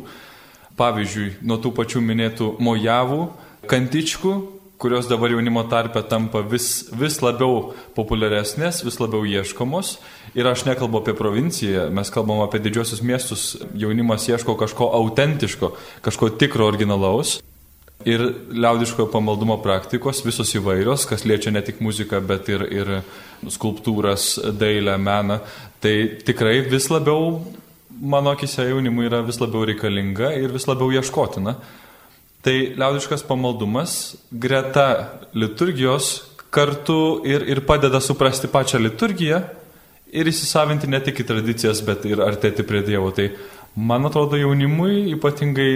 Pavyzdžiui, 0.76 1.38
nuo 1.48 1.56
tų 1.64 1.72
pačių 1.78 2.02
minėtų 2.04 2.50
mojavų, 2.60 3.22
kantičkų, 3.72 4.34
kurios 4.78 5.08
dabar 5.08 5.32
jaunimo 5.32 5.64
tarpe 5.72 6.02
tampa 6.04 6.42
vis, 6.44 6.90
vis 6.92 7.22
labiau 7.24 7.72
populiaresnės, 7.96 8.84
vis 8.84 9.00
labiau 9.00 9.24
ieškomos. 9.24 9.96
Ir 10.36 10.50
aš 10.52 10.66
nekalbu 10.68 11.00
apie 11.00 11.16
provinciją, 11.16 11.88
mes 11.96 12.12
kalbam 12.12 12.44
apie 12.44 12.60
didžiosius 12.60 13.00
miestus. 13.00 13.46
Jaunimas 13.80 14.28
ieško 14.28 14.58
kažko 14.60 14.92
autentiško, 15.00 15.72
kažko 16.04 16.34
tikro 16.36 16.68
originalaus. 16.68 17.40
Ir 18.04 18.22
liaudiškojo 18.52 19.08
pamaldumo 19.14 19.56
praktikos 19.64 20.20
visos 20.25 20.52
įvairios, 20.58 21.08
kas 21.08 21.24
liečia 21.25 21.54
ne 21.56 21.62
tik 21.66 21.80
muziką, 21.82 22.20
bet 22.28 22.50
ir, 22.52 22.66
ir 22.68 22.92
skulptūras, 23.50 24.36
dailę, 24.60 24.98
meną. 25.02 25.40
Tai 25.82 25.96
tikrai 26.28 26.60
vis 26.68 26.90
labiau, 26.92 27.40
mano 27.90 28.36
akise 28.36 28.68
jaunimui 28.68 29.08
yra 29.08 29.24
vis 29.25 29.40
labiau 29.42 29.64
reikalinga 29.72 30.36
ir 30.38 30.54
vis 30.54 30.68
labiau 30.68 30.92
ieškotina. 30.92 31.56
Tai 32.46 32.56
liaudiškas 32.78 33.24
pamaldumas 33.25 34.16
greta 34.30 34.88
liturgijos 35.34 36.12
kartu 36.54 37.24
ir, 37.25 37.48
ir 37.50 37.64
padeda 37.66 38.00
suprasti 38.04 38.52
pačią 38.52 38.84
liturgiją 38.84 39.40
ir 40.16 40.30
įsisavinti 40.30 40.88
ne 40.92 41.00
tik 41.04 41.24
į 41.24 41.28
tradicijas, 41.32 41.82
bet 41.86 42.06
ir 42.08 42.22
artėti 42.24 42.64
prie 42.68 42.84
Dievo. 42.86 43.10
Tai 43.16 43.32
man 43.75 44.08
atrodo 44.08 44.38
jaunimui 44.40 45.16
ypatingai 45.16 45.72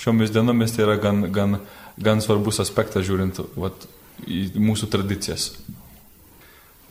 šiomis 0.00 0.34
dienomis 0.34 0.74
tai 0.74 0.86
yra 0.86 0.98
gan, 1.00 1.24
gan, 1.32 1.58
gan 2.00 2.22
svarbus 2.24 2.60
aspektas 2.64 3.06
žiūrint 3.06 3.40
vat, 3.56 3.86
į 4.26 4.50
mūsų 4.58 4.90
tradicijas. 4.92 5.52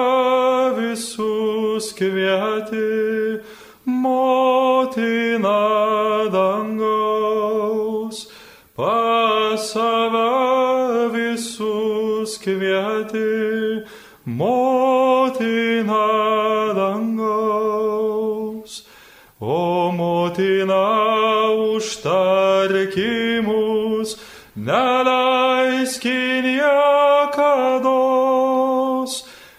visus 0.81 1.87
kvieti, 1.95 3.39
motina 3.87 5.63
dangaus, 6.35 8.19
pas 8.75 9.63
save 9.71 10.31
visus 11.15 12.35
kvieti, 12.43 13.87
motina 14.27 14.62
užtarkimus, 22.63 24.17
neleiskin 24.57 26.45
niekados, 26.45 27.53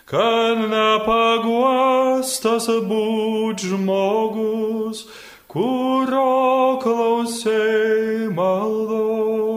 kad 0.05 0.57
nepaguostas 0.69 2.67
būt 2.87 3.59
žmogus, 3.59 5.07
kurio 5.47 6.79
klausai 6.81 8.29
maldos. 8.31 9.53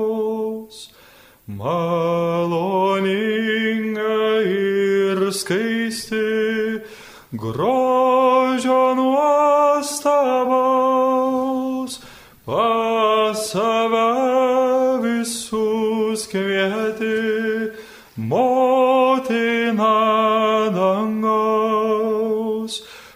Maloninga 1.47 2.03
ir 4.43 5.33
skaisti, 5.33 6.83
grožio 7.33 8.95
nuostabaus, 8.95 9.16
save 13.47 15.03
visus 15.03 16.27
kvieti, 16.27 17.71
motina 18.17 19.97
dangaus, 20.75 22.73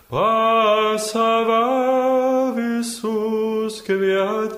pas 0.08 1.10
save 1.10 2.54
visus 2.56 3.74
kvieti, 3.82 4.49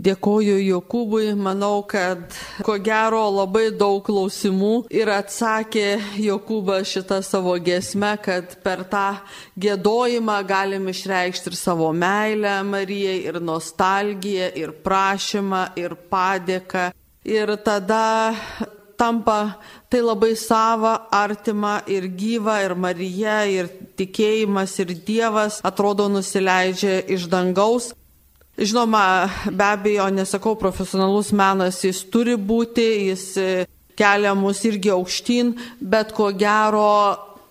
Dėkoju 0.00 0.54
Jokūbui, 0.64 1.34
manau, 1.36 1.82
kad 1.84 2.32
ko 2.64 2.78
gero 2.80 3.20
labai 3.34 3.66
daug 3.76 3.98
klausimų 4.06 4.86
ir 4.96 5.10
atsakė 5.12 5.98
Jokūbas 6.16 6.88
šitą 6.88 7.18
savo 7.26 7.58
gesmę, 7.60 8.14
kad 8.24 8.54
per 8.64 8.86
tą 8.88 9.18
gėdojimą 9.60 10.38
galim 10.48 10.88
išreikšti 10.88 11.52
ir 11.52 11.58
savo 11.60 11.90
meilę 11.92 12.54
Marijai, 12.64 13.18
ir 13.28 13.42
nostalgiją, 13.44 14.48
ir 14.56 14.72
prašymą, 14.86 15.66
ir 15.76 15.98
padėką. 16.08 16.88
Ir 17.28 17.52
tada 17.60 18.32
tampa 19.00 19.56
tai 19.90 20.00
labai 20.00 20.32
sava, 20.36 21.08
artima 21.12 21.82
ir 21.88 22.08
gyva, 22.08 22.62
ir 22.64 22.72
Marija, 22.76 23.42
ir 23.48 23.68
tikėjimas, 24.00 24.76
ir 24.80 24.92
Dievas 25.04 25.60
atrodo 25.64 26.08
nusileidžia 26.12 27.02
iš 27.08 27.28
dangaus. 27.32 27.92
Žinoma, 28.60 29.30
be 29.48 29.64
abejo, 29.64 30.10
nesakau, 30.12 30.52
profesionalus 30.60 31.32
menas 31.32 31.78
jis 31.80 32.02
turi 32.12 32.36
būti, 32.36 32.84
jis 33.08 33.24
kelia 33.96 34.34
mus 34.36 34.60
irgi 34.68 34.92
aukštyn, 34.92 35.54
bet 35.80 36.12
ko 36.16 36.28
gero 36.36 36.90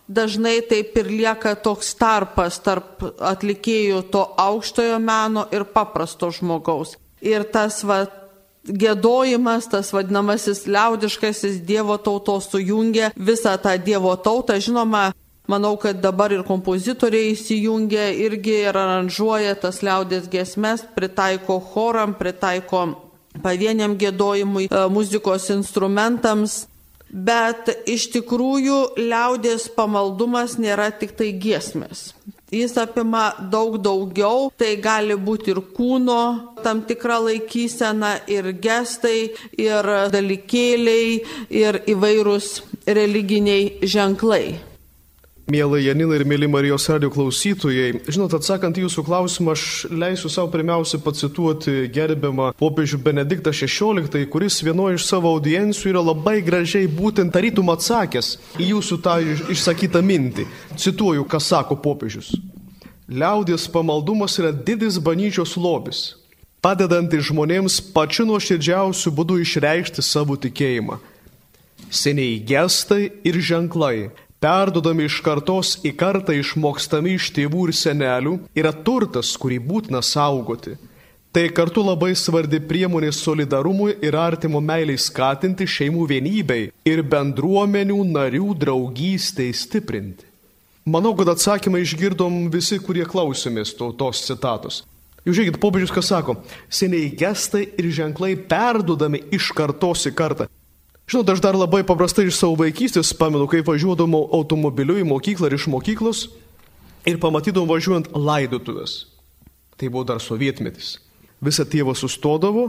dažnai 0.10 0.60
taip 0.70 0.98
ir 0.98 1.10
lieka 1.10 1.56
toks 1.66 1.94
tarpas 1.98 2.60
tarp 2.66 3.04
atlikėjų 3.22 4.04
to 4.14 4.24
aukštojo 4.42 4.98
meno 5.02 5.46
ir 5.54 5.66
paprasto 5.70 6.32
žmogaus. 6.34 6.96
Ir 7.22 7.46
tas 7.54 7.82
va, 7.86 8.04
gėdojimas, 8.66 9.70
tas 9.70 9.94
vadinamasis 9.94 10.66
liaudiškasis 10.70 11.62
Dievo 11.66 11.98
tautos 12.02 12.50
sujungia 12.50 13.12
visą 13.16 13.56
tą 13.62 13.76
Dievo 13.82 14.16
tautą. 14.18 14.58
Žinoma, 14.62 15.10
Manau, 15.50 15.80
kad 15.82 15.98
dabar 15.98 16.30
ir 16.30 16.44
kompozitoriai 16.46 17.32
įsijungia 17.34 18.12
irgi 18.22 18.60
ir 18.68 18.78
aranžuoja 18.78 19.56
tas 19.58 19.80
liaudės 19.82 20.28
gesmes, 20.30 20.84
pritaiko 20.94 21.58
choram, 21.72 22.14
pritaiko 22.20 22.84
pavieniam 23.42 23.96
gėdojimui, 23.98 24.68
e, 24.70 24.84
muzikos 24.94 25.50
instrumentams. 25.56 26.68
Bet 27.10 27.72
iš 27.90 28.12
tikrųjų 28.14 28.78
liaudės 29.02 29.66
pamaldumas 29.74 30.60
nėra 30.62 30.92
tik 30.94 31.18
tai 31.18 31.32
giesmės. 31.34 32.12
Jis 32.54 32.78
apima 32.78 33.32
daug 33.50 33.82
daugiau, 33.82 34.52
tai 34.54 34.76
gali 34.78 35.18
būti 35.18 35.50
ir 35.56 35.64
kūno 35.74 36.22
tam 36.62 36.86
tikra 36.86 37.18
laikysena, 37.26 38.20
ir 38.30 38.54
gestai, 38.54 39.34
ir 39.58 39.94
dalykėliai, 40.14 41.20
ir 41.50 41.84
įvairūs 41.90 42.56
religiniai 42.86 43.80
ženklai. 43.82 44.69
Mėly 45.50 45.80
Janina 45.82 46.14
ir 46.14 46.28
mėly 46.30 46.46
Marijos 46.46 46.84
radio 46.92 47.08
klausytojai, 47.10 48.04
žinot, 48.06 48.36
atsakant 48.38 48.76
į 48.78 48.84
jūsų 48.84 49.04
klausimą, 49.08 49.56
aš 49.56 49.64
leisiu 49.90 50.30
savo 50.30 50.52
pirmiausia 50.54 51.00
pacituoti 51.02 51.88
gerbiamą 51.90 52.52
popiežių 52.60 53.00
Benediktą 53.02 53.50
XVI, 53.50 54.28
kuris 54.30 54.60
vienoje 54.62 55.00
iš 55.00 55.08
savo 55.10 55.32
audiencijų 55.34 55.96
yra 55.96 56.04
labai 56.06 56.36
gražiai 56.46 56.86
būtent 56.86 57.34
tarytum 57.34 57.74
atsakęs 57.74 58.36
į 58.62 58.70
jūsų 58.76 59.00
tą 59.08 59.18
išsakytą 59.56 60.04
mintį. 60.06 60.46
Cituoju, 60.78 61.26
ką 61.26 61.42
sako 61.42 61.80
popiežius. 61.82 62.30
Liaudės 63.10 63.66
pamaldumas 63.74 64.38
yra 64.38 64.54
didis 64.54 65.02
bažnyčios 65.02 65.58
lobis, 65.58 66.06
padedantis 66.62 67.26
žmonėms 67.32 67.82
pačiu 67.90 68.30
nuoširdžiausiu 68.30 69.18
būdu 69.18 69.42
išreikšti 69.42 70.06
savo 70.06 70.38
tikėjimą. 70.38 71.02
Seniai 71.90 72.38
gestai 72.46 73.08
ir 73.26 73.42
ženklai 73.42 74.12
perdodami 74.44 75.08
iš 75.10 75.20
kartos 75.26 75.78
į 75.86 75.94
kartą 76.00 76.36
išmokstami 76.40 77.18
iš 77.18 77.30
tėvų 77.36 77.70
ir 77.70 77.76
senelių, 77.76 78.36
yra 78.56 78.72
turtas, 78.74 79.36
kurį 79.40 79.60
būtina 79.70 80.02
saugoti. 80.06 80.78
Tai 81.30 81.44
kartu 81.54 81.84
labai 81.86 82.16
svarbi 82.18 82.58
priemonė 82.58 83.12
solidarumui 83.14 84.00
ir 84.02 84.16
artimo 84.18 84.58
meiliai 84.66 84.98
skatinti 84.98 85.68
šeimų 85.70 86.08
vienybei 86.10 86.72
ir 86.90 87.04
bendruomenių 87.06 88.00
narių 88.16 88.56
draugystei 88.58 89.54
stiprinti. 89.54 90.26
Manau, 90.90 91.12
kad 91.14 91.30
atsakymą 91.30 91.84
išgirdom 91.84 92.48
visi, 92.50 92.80
kurie 92.82 93.06
klausėmės 93.06 93.76
to, 93.78 93.92
tos 93.94 94.24
citatos. 94.26 94.82
Jūs 95.22 95.36
žiūrėkit, 95.38 95.60
popiežius 95.62 95.94
ką 95.94 96.02
sako, 96.02 96.40
seniai 96.74 97.12
gestai 97.14 97.68
ir 97.78 97.92
ženklai 97.94 98.34
perdodami 98.50 99.22
iš 99.36 99.52
kartos 99.54 100.08
į 100.10 100.16
kartą. 100.18 100.48
Žinot, 101.10 101.30
aš 101.34 101.40
dar 101.42 101.58
labai 101.58 101.82
paprastai 101.82 102.28
iš 102.30 102.38
savo 102.38 102.60
vaikystės 102.60 103.16
pamenu, 103.18 103.48
kai 103.50 103.64
važiuodavau 103.66 104.28
automobiliu 104.38 105.00
į 105.02 105.08
mokyklą 105.10 105.50
ir 105.50 105.56
iš 105.58 105.66
mokyklos 105.74 106.28
ir 107.10 107.18
pamatydavau 107.18 107.66
važiuojant 107.72 108.12
laidotuvės. 108.14 109.08
Tai 109.80 109.90
buvo 109.90 110.06
dar 110.06 110.22
sovietmetis. 110.22 111.00
Visą 111.42 111.66
tėvą 111.66 111.96
sustodavo, 111.98 112.68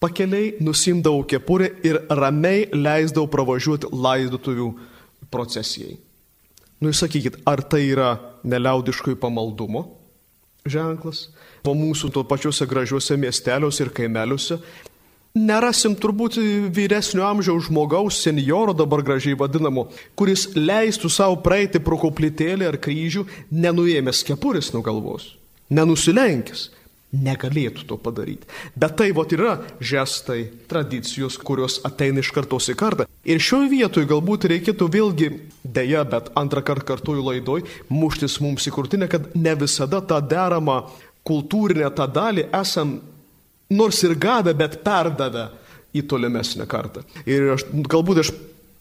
pakeliai 0.00 0.54
nusimdavau 0.64 1.26
kepurę 1.28 1.68
ir 1.84 2.00
ramiai 2.08 2.64
leisdavau 2.72 3.28
pravažiuoti 3.28 3.92
laidotuvių 3.92 4.70
procesijai. 5.28 5.98
Nu, 6.80 6.88
jūs 6.88 7.04
sakykit, 7.04 7.42
ar 7.44 7.60
tai 7.60 7.82
yra 7.90 8.14
neliaudiškoj 8.44 9.20
pamaldumo 9.20 9.84
ženklas? 10.64 11.26
Po 11.60 11.76
mūsų 11.76 12.08
to 12.14 12.24
pačiuose 12.24 12.64
gražiuose 12.68 13.20
miesteliuose 13.20 13.84
ir 13.84 13.92
kaimeliuose 13.96 14.62
nerasim 15.36 15.94
turbūt 16.00 16.38
vyresnio 16.74 17.26
amžiaus 17.28 17.68
žmogaus, 17.68 18.20
senioro 18.24 18.74
dabar 18.76 19.04
gražiai 19.04 19.36
vadinamo, 19.38 19.88
kuris 20.18 20.48
leistų 20.56 21.10
savo 21.12 21.38
praeiti 21.44 21.82
pro 21.82 21.98
koplytėlį 22.00 22.70
ar 22.70 22.80
kryžių, 22.82 23.26
nenuėmęs 23.52 24.24
kepurės 24.26 24.72
nuo 24.74 24.82
galvos, 24.86 25.34
nenusilenkęs. 25.70 26.70
Negalėtų 27.16 27.84
to 27.86 27.96
padaryti. 28.02 28.48
Bet 28.76 28.96
tai 28.98 29.06
vot 29.14 29.30
yra 29.32 29.54
žestai, 29.78 30.50
tradicijos, 30.68 31.36
kurios 31.38 31.78
ateina 31.86 32.20
iš 32.20 32.32
kartos 32.34 32.66
į 32.68 32.74
kartą. 32.76 33.06
Ir 33.24 33.38
šioje 33.40 33.70
vietoje 33.70 34.08
galbūt 34.10 34.48
reikėtų 34.50 34.88
vėlgi, 34.92 35.28
dėja, 35.62 36.02
bet 36.10 36.32
antrą 36.36 36.64
kartą 36.66 36.90
kartuoju 36.90 37.24
laidoj, 37.28 37.62
muštis 37.94 38.40
mums 38.42 38.66
į 38.68 38.74
kurtinę, 38.74 39.08
kad 39.08 39.30
ne 39.38 39.54
visada 39.56 40.02
tą 40.02 40.18
deramą 40.18 40.80
kultūrinę 41.26 41.88
tą 41.94 42.10
dalį 42.10 42.48
esam 42.58 42.98
nors 43.70 44.02
ir 44.06 44.16
gavę, 44.18 44.54
bet 44.54 44.80
perdavę 44.84 45.48
į 45.96 46.04
tolimesnę 46.10 46.66
kartą. 46.68 47.02
Ir 47.28 47.54
aš, 47.56 47.66
galbūt 47.88 48.22
aš 48.22 48.32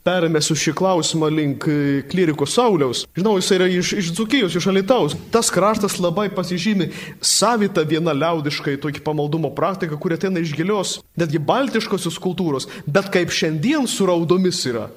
permėsiu 0.06 0.54
šį 0.60 0.74
klausimą 0.78 1.30
link 1.34 1.66
e, 1.70 1.78
klyriko 2.10 2.46
Sauliaus. 2.50 3.06
Žinau, 3.18 3.36
jis 3.40 3.50
yra 3.56 3.68
iš, 3.72 3.94
iš 3.98 4.12
Dzukijos, 4.14 4.54
iš 4.54 4.68
Alitaus. 4.70 5.16
Tas 5.34 5.50
kraštas 5.54 5.98
labai 6.02 6.28
pasižymi 6.34 6.92
savitą 7.26 7.86
vieną 7.90 8.14
liaudiškai 8.14 8.78
tokį 8.84 9.02
pamaldumo 9.06 9.50
praktiką, 9.58 9.98
kuri 10.02 10.20
ateina 10.20 10.44
iš 10.44 10.54
gilios, 10.58 11.00
netgi 11.18 11.42
baltiškosios 11.42 12.20
kultūros, 12.22 12.70
bet 12.86 13.10
kaip 13.14 13.34
šiandien 13.34 13.90
su 13.90 14.06
raudomis 14.06 14.62
yra. 14.70 14.92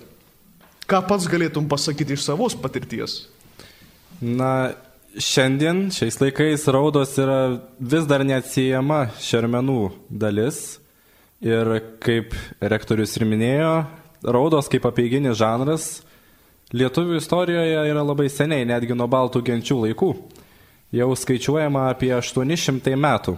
Ką 0.88 1.00
pats 1.08 1.28
galėtum 1.28 1.68
pasakyti 1.68 2.16
iš 2.16 2.26
savos 2.28 2.56
patirties? 2.56 3.22
Na, 4.20 4.74
Šiandien, 5.18 5.88
šiais 5.90 6.14
laikais, 6.20 6.62
raudos 6.70 7.16
yra 7.18 7.58
vis 7.82 8.04
dar 8.06 8.22
neatsiejama 8.22 9.08
šermenų 9.18 9.88
dalis. 10.14 10.78
Ir 11.42 11.70
kaip 11.98 12.36
rektorius 12.62 13.16
ir 13.18 13.24
minėjo, 13.26 13.72
raudos 14.22 14.70
kaip 14.70 14.86
apeiginis 14.86 15.34
žanras 15.40 15.88
lietuvių 16.70 17.18
istorijoje 17.18 17.80
yra 17.90 18.04
labai 18.06 18.28
seniai, 18.30 18.68
netgi 18.68 18.94
nuo 18.94 19.08
baltų 19.10 19.42
genčių 19.48 19.80
laikų. 19.88 20.12
Jau 20.94 21.10
skaičiuojama 21.18 21.88
apie 21.96 22.12
800 22.14 22.94
metų. 22.94 23.34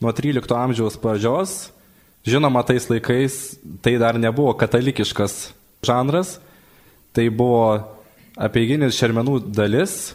Nuo 0.00 0.14
13 0.16 0.56
amžiaus 0.62 0.96
pradžios, 0.96 1.58
žinoma, 2.24 2.64
tais 2.64 2.88
laikais 2.88 3.58
tai 3.84 3.98
dar 4.00 4.16
nebuvo 4.16 4.56
katalikiškas 4.56 5.36
žanras, 5.84 6.38
tai 7.12 7.28
buvo 7.28 7.82
apeiginis 8.40 8.96
šermenų 8.96 9.42
dalis 9.52 10.14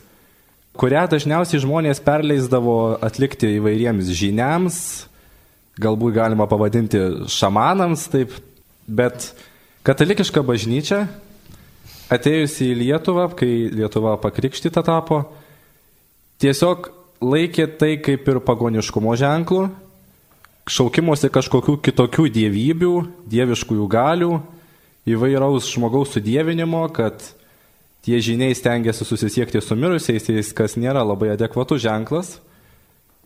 kurią 0.78 1.06
dažniausiai 1.12 1.62
žmonės 1.64 2.02
perleisdavo 2.06 2.98
atlikti 3.04 3.50
įvairiems 3.58 4.10
žiniams, 4.14 4.78
galbūt 5.82 6.16
galima 6.18 6.48
pavadinti 6.50 7.02
šamanams, 7.32 8.08
taip, 8.14 8.36
bet 8.88 9.32
katalikiška 9.88 10.44
bažnyčia, 10.46 11.06
atėjusi 12.14 12.72
į 12.72 12.78
Lietuvą, 12.84 13.28
kai 13.38 13.52
Lietuva 13.74 14.16
pakrikštyta 14.22 14.84
tapo, 14.86 15.24
tiesiog 16.42 16.92
laikė 17.24 17.68
tai 17.80 17.96
kaip 18.04 18.28
ir 18.30 18.42
pagoniškumo 18.46 19.16
ženklų, 19.18 19.66
šaukimuose 20.68 21.32
kažkokių 21.34 21.78
kitokių 21.86 22.28
dievybių, 22.38 22.94
dieviškųjų 23.32 23.88
galių, 23.92 24.32
įvairaus 25.08 25.70
žmogaus 25.72 26.14
sudėvinimo, 26.16 26.84
kad 26.96 27.24
tie 28.06 28.20
žiniai 28.24 28.56
stengiasi 28.56 29.06
susisiekti 29.08 29.62
su 29.62 29.78
mirusiaisiais, 29.80 30.54
kas 30.56 30.78
nėra 30.80 31.04
labai 31.06 31.34
adekvatus 31.34 31.82
ženklas. 31.84 32.38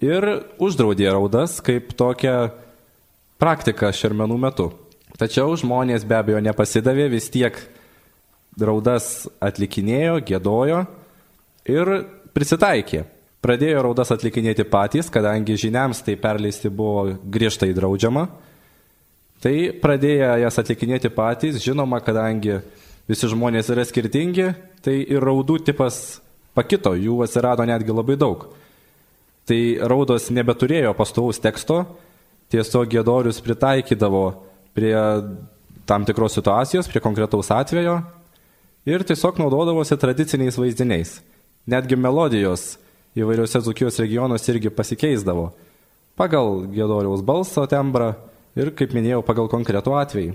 Ir 0.01 0.25
uždraudė 0.61 1.11
raudas 1.13 1.59
kaip 1.61 1.91
tokią 1.97 2.49
praktiką 3.41 3.91
šermenų 3.93 4.37
metu. 4.41 4.71
Tačiau 5.17 5.53
žmonės 5.57 6.05
be 6.07 6.17
abejo 6.17 6.39
nepasidavė, 6.41 7.07
vis 7.11 7.29
tiek 7.29 7.57
raudas 8.57 9.27
atlikinėjo, 9.43 10.19
gėdojo 10.25 10.85
ir 11.69 11.91
prisitaikė. 12.33 13.05
Pradėjo 13.41 13.81
raudas 13.87 14.11
atlikinėti 14.13 14.65
patys, 14.69 15.09
kadangi 15.09 15.57
žiniams 15.57 16.03
tai 16.05 16.13
perleisti 16.21 16.69
buvo 16.69 17.15
griežtai 17.21 17.71
draudžiama. 17.73 18.27
Tai 19.41 19.53
pradėjo 19.81 20.35
jas 20.43 20.59
atlikinėti 20.61 21.09
patys, 21.09 21.57
žinoma, 21.63 21.97
kadangi 22.05 22.59
visi 23.11 23.29
žmonės 23.29 23.69
yra 23.73 23.83
skirtingi, 23.87 24.51
tai 24.83 25.01
ir 25.03 25.23
raudų 25.23 25.59
tipas 25.67 26.21
pakito, 26.55 26.95
jų 26.95 27.19
atsirado 27.25 27.65
netgi 27.67 27.93
labai 27.93 28.17
daug. 28.19 28.47
Tai 29.47 29.59
raudos 29.91 30.29
nebeturėjo 30.31 30.93
pastovaus 30.95 31.41
teksto, 31.43 31.83
tiesiog 32.51 32.89
gėdorius 32.91 33.41
pritaikydavo 33.43 34.23
prie 34.75 34.95
tam 35.89 36.05
tikros 36.07 36.37
situacijos, 36.37 36.87
prie 36.87 37.01
konkretaus 37.03 37.51
atvejo 37.51 37.97
ir 38.87 39.03
tiesiog 39.07 39.41
naudodavosi 39.41 39.97
tradiciniais 39.99 40.59
vaizdiniais. 40.59 41.19
Netgi 41.69 41.97
melodijos 41.99 42.77
įvairiuose 43.17 43.61
Zukijos 43.61 43.99
regionuose 44.01 44.53
irgi 44.53 44.71
pasikeisdavo 44.73 45.51
pagal 46.19 46.65
gėdoriaus 46.71 47.23
balso 47.25 47.65
tembrą 47.69 48.13
ir, 48.57 48.71
kaip 48.75 48.93
minėjau, 48.95 49.21
pagal 49.25 49.49
konkretų 49.51 49.95
atvejį. 49.99 50.33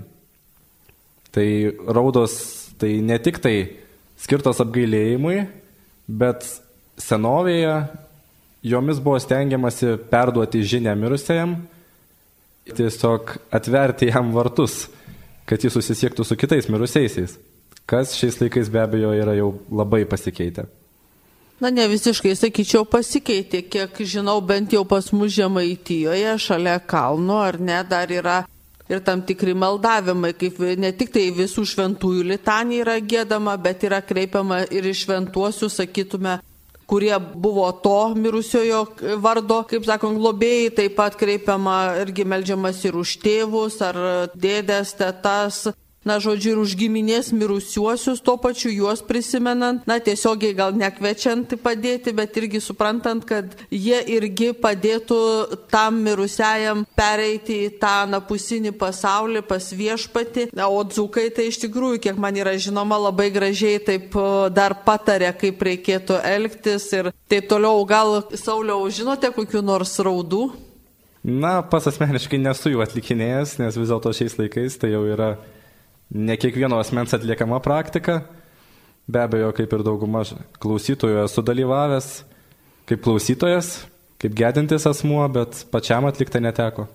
Tai 1.35 1.47
raudos 1.93 2.37
tai 2.79 2.97
ne 3.05 3.17
tik 3.21 3.41
tai 3.43 3.55
skirtos 4.19 4.61
apgailėjimui, 4.63 5.41
bet 6.07 6.45
senovėje 7.01 7.73
jomis 8.67 9.01
buvo 9.03 9.19
stengiamasi 9.21 9.97
perduoti 10.11 10.63
žinę 10.65 10.95
mirusiajam, 10.97 11.59
tiesiog 12.67 13.37
atverti 13.53 14.09
jam 14.11 14.33
vartus, 14.35 14.87
kad 15.47 15.61
jis 15.63 15.77
susisiektų 15.77 16.25
su 16.27 16.35
kitais 16.39 16.67
mirusiaisiais. 16.71 17.37
kas 17.87 18.11
šiais 18.19 18.41
laikais 18.41 18.69
be 18.69 18.81
abejo 18.83 19.13
yra 19.15 19.33
jau 19.37 19.53
labai 19.71 20.03
pasikeitę. 20.05 20.67
Na, 21.63 21.71
ne 21.73 21.87
visiškai, 21.89 22.35
sakyčiau, 22.37 22.83
pasikeitė. 22.85 23.63
Kiek 23.65 24.01
žinau, 24.05 24.37
bent 24.45 24.75
jau 24.75 24.83
pas 24.85 25.07
mus 25.15 25.31
Žemaitijoje, 25.33 26.35
šalia 26.37 26.77
kalno, 26.85 27.39
ar 27.41 27.57
ne, 27.57 27.79
dar 27.87 28.11
yra 28.13 28.43
ir 28.89 29.01
tam 29.03 29.21
tikri 29.21 29.53
maldavimai, 29.57 30.33
kaip 30.37 30.59
ne 30.79 30.91
tik 30.95 31.11
tai 31.15 31.29
visų 31.35 31.65
šventųjų 31.73 32.27
litanija 32.33 32.85
yra 32.85 32.99
gėdama, 32.99 33.57
bet 33.61 33.83
yra 33.87 34.01
kreipiama 34.01 34.63
ir 34.71 34.87
iš 34.87 35.05
šventuosius, 35.05 35.79
sakytume, 35.81 36.37
kurie 36.87 37.15
buvo 37.19 37.67
to 37.83 37.97
mirusiojo 38.15 38.85
vardo, 39.23 39.63
kaip 39.67 39.87
sakom, 39.87 40.15
globėjai, 40.21 40.69
taip 40.79 40.95
pat 40.99 41.17
kreipiama 41.19 41.77
irgi 42.05 42.23
melžiamas 42.23 42.79
ir 42.87 42.95
už 42.95 43.17
tėvus 43.23 43.81
ar 43.83 43.99
dėdės, 44.35 44.95
tetas, 44.99 45.65
na, 46.07 46.17
žodžiu, 46.23 46.55
ir 46.55 46.61
už 46.63 46.75
giminės 46.79 47.33
mirusiuosius, 47.35 48.21
tuo 48.23 48.37
pačiu 48.39 48.71
juos 48.71 49.03
prisimenant, 49.05 49.83
na, 49.89 49.99
tiesiogiai 50.03 50.55
gal 50.55 50.75
nekvečiant 50.77 51.57
padėti, 51.63 52.13
bet 52.15 52.37
irgi 52.39 52.61
suprantant, 52.63 53.25
kad 53.27 53.57
jie 53.69 53.99
irgi 54.15 54.53
padėtų 54.55 55.19
tam 55.73 55.99
mirusiajam 56.05 56.85
pereiti 56.97 57.59
į 57.65 57.73
tą 57.81 57.95
napusinį 58.09 58.71
pasaulį 58.79 59.43
pas 59.47 59.67
viešpati. 59.75 60.47
Na, 60.55 60.69
o 60.71 60.83
dzukai 60.87 61.27
tai 61.35 61.49
iš 61.51 61.59
tikrųjų, 61.65 61.99
kiek 62.07 62.21
man 62.21 62.39
yra 62.39 62.55
žinoma, 62.55 62.99
labai 63.09 63.27
gražiai 63.35 63.81
taip 63.83 64.15
dar 64.55 64.79
patarė, 64.87 65.33
kaip 65.35 65.61
reikėtų 65.67 66.21
elgtis 66.23 66.87
ir 66.95 67.11
taip 67.27 67.51
toliau. 67.51 67.83
Gal, 67.87 68.21
Sauliau, 68.37 68.87
žinote 68.93 69.29
kokiu 69.35 69.61
nors 69.65 69.97
raudų? 70.03 70.47
Na, 71.27 71.59
pas 71.65 71.83
asmeniškai 71.89 72.39
nesu 72.39 72.71
jų 72.71 72.79
atlikinėjęs, 72.85 73.57
nes 73.59 73.75
vis 73.75 73.89
dėlto 73.91 74.13
šiais 74.15 74.37
laikais 74.39 74.77
tai 74.79 74.93
jau 74.93 75.01
yra 75.09 75.33
ne 76.09 76.37
kiekvieno 76.37 76.79
asmens 76.79 77.13
atliekama 77.13 77.59
praktika. 77.63 78.21
Be 79.07 79.21
abejo, 79.23 79.53
kaip 79.55 79.71
ir 79.71 79.83
dauguma 79.87 80.23
klausytojų 80.59 81.23
esu 81.23 81.43
dalyvavęs 81.47 82.09
kaip 82.87 83.03
klausytojas, 83.03 83.81
kaip 84.21 84.35
gedintis 84.37 84.87
asmuo, 84.87 85.25
bet 85.31 85.65
pačiam 85.71 86.07
atlikti 86.07 86.39
neteko. 86.43 86.87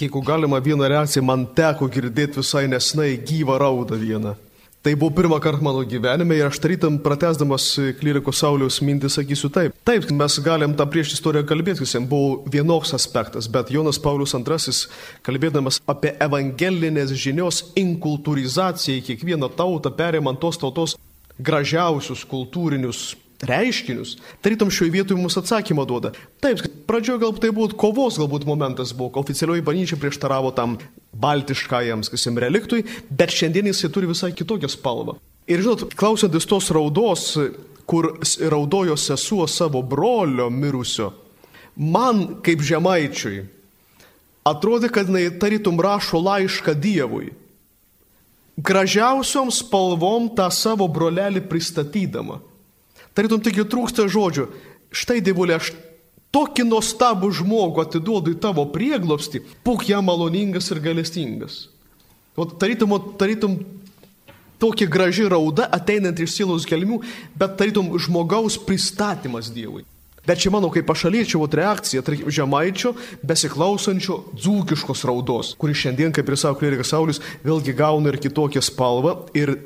Jeigu 0.00 0.22
galima 0.24 0.60
vieną 0.62 0.88
reakciją, 0.88 1.22
man 1.26 1.48
teko 1.56 1.88
girdėti 1.90 2.40
visai 2.40 2.66
nesnai 2.70 3.16
gyvą 3.26 3.58
raudą 3.60 3.98
vieną. 4.00 4.36
Tai 4.80 4.94
buvo 4.96 5.10
pirmą 5.12 5.36
kartą 5.44 5.60
mano 5.60 5.82
gyvenime 5.84 6.38
ir 6.38 6.46
aš 6.48 6.56
tarytam 6.64 6.94
pratesdamas 7.04 7.66
kleriko 7.98 8.32
Sauliaus 8.32 8.78
mintį 8.80 9.10
sakysiu 9.12 9.50
taip. 9.52 9.74
Taip, 9.84 10.06
mes 10.16 10.38
galim 10.40 10.72
tą 10.72 10.86
prieš 10.88 11.12
istoriją 11.18 11.44
kalbėti, 11.50 11.84
jis 11.84 11.98
buvo 12.08 12.46
vienoks 12.48 12.94
aspektas, 12.96 13.44
bet 13.44 13.68
Jonas 13.74 14.00
Paulius 14.00 14.32
II, 14.32 14.78
kalbėdamas 15.28 15.82
apie 15.84 16.14
evangelinės 16.24 17.12
žinios 17.12 17.60
inkultūrizaciją 17.76 19.02
į 19.02 19.04
kiekvieną 19.10 19.52
tautą, 19.52 19.92
perimant 19.92 20.40
tos 20.40 20.56
tautos 20.62 20.96
gražiausius 21.36 22.24
kultūrinius 22.24 23.10
reiškinius, 23.46 24.16
tarytum 24.44 24.70
šioje 24.70 24.92
vietoje 24.94 25.18
mums 25.20 25.38
atsakymą 25.40 25.86
duoda. 25.88 26.12
Taip, 26.44 26.60
pradžioje 26.88 27.22
galbūt 27.24 27.44
tai 27.44 27.52
buvo 27.56 27.70
kovos 27.78 28.18
galbūt 28.20 28.44
momentas, 28.48 28.92
buvo 28.96 29.22
oficialioji 29.22 29.64
bažnyčia 29.64 29.98
prieštaravo 30.00 30.52
tam 30.56 30.76
baltiškajam, 31.20 32.04
sakysim, 32.06 32.38
reliktui, 32.40 32.84
bet 33.08 33.32
šiandien 33.34 33.70
jisai 33.70 33.92
turi 33.92 34.10
visai 34.10 34.32
kitokią 34.36 34.70
spalvą. 34.70 35.16
Ir 35.50 35.64
žinot, 35.64 35.88
klausantis 35.98 36.46
tos 36.46 36.68
raudos, 36.74 37.32
kur 37.88 38.12
raudojo 38.52 38.94
sesuo 39.00 39.48
savo 39.50 39.82
brolio 39.82 40.50
mirusio, 40.52 41.10
man 41.74 42.42
kaip 42.44 42.62
žemaičiui 42.62 43.40
atrodė, 44.46 44.90
kad 44.92 45.08
jinai 45.10 45.28
tarytum 45.40 45.80
rašo 45.80 46.20
laišką 46.22 46.74
Dievui. 46.78 47.32
Gražiausiom 48.60 49.48
spalvom 49.54 50.28
tą 50.36 50.50
savo 50.52 50.88
brolelį 50.88 51.42
pristatydama. 51.48 52.40
Tarytum 53.20 53.42
taigi 53.44 53.66
trūksta 53.68 54.06
žodžių. 54.08 54.46
Štai 54.96 55.18
dievulė, 55.20 55.58
aš 55.60 55.74
tokį 56.32 56.64
nuostabų 56.64 57.28
žmogų 57.36 57.82
atiduodu 57.82 58.32
į 58.32 58.38
tavo 58.40 58.64
prieglopstį, 58.72 59.42
būk 59.66 59.84
jam 59.90 60.06
maloningas 60.08 60.70
ir 60.72 60.80
galestingas. 60.80 61.66
O 62.32 62.46
tarytum, 62.48 62.94
tarytum 63.20 63.58
tokia 64.56 64.88
graži 64.88 65.26
rauda 65.28 65.66
ateinant 65.68 66.16
iš 66.16 66.38
sielos 66.38 66.64
gelmių, 66.64 67.02
bet 67.36 67.58
tarytum 67.60 67.92
žmogaus 68.00 68.56
pristatymas 68.64 69.52
Dievui. 69.52 69.84
Bet 70.24 70.40
čia 70.40 70.54
mano 70.54 70.70
kaip 70.72 70.88
pašaliečio 70.88 71.44
reakcija, 71.44 72.00
tarkim, 72.06 72.32
žemaičio, 72.32 72.94
besiklausančio 73.20 74.16
dzūkiškos 74.32 75.04
raudos, 75.08 75.52
kuri 75.60 75.76
šiandien, 75.76 76.16
kaip 76.16 76.24
ir 76.24 76.40
savo 76.40 76.56
klerikas 76.56 76.88
Saulis, 76.94 77.20
vėlgi 77.44 77.76
gauna 77.76 78.14
ir 78.14 78.20
kitokią 78.24 78.64
spalvą 78.64 79.18
ir 79.36 79.58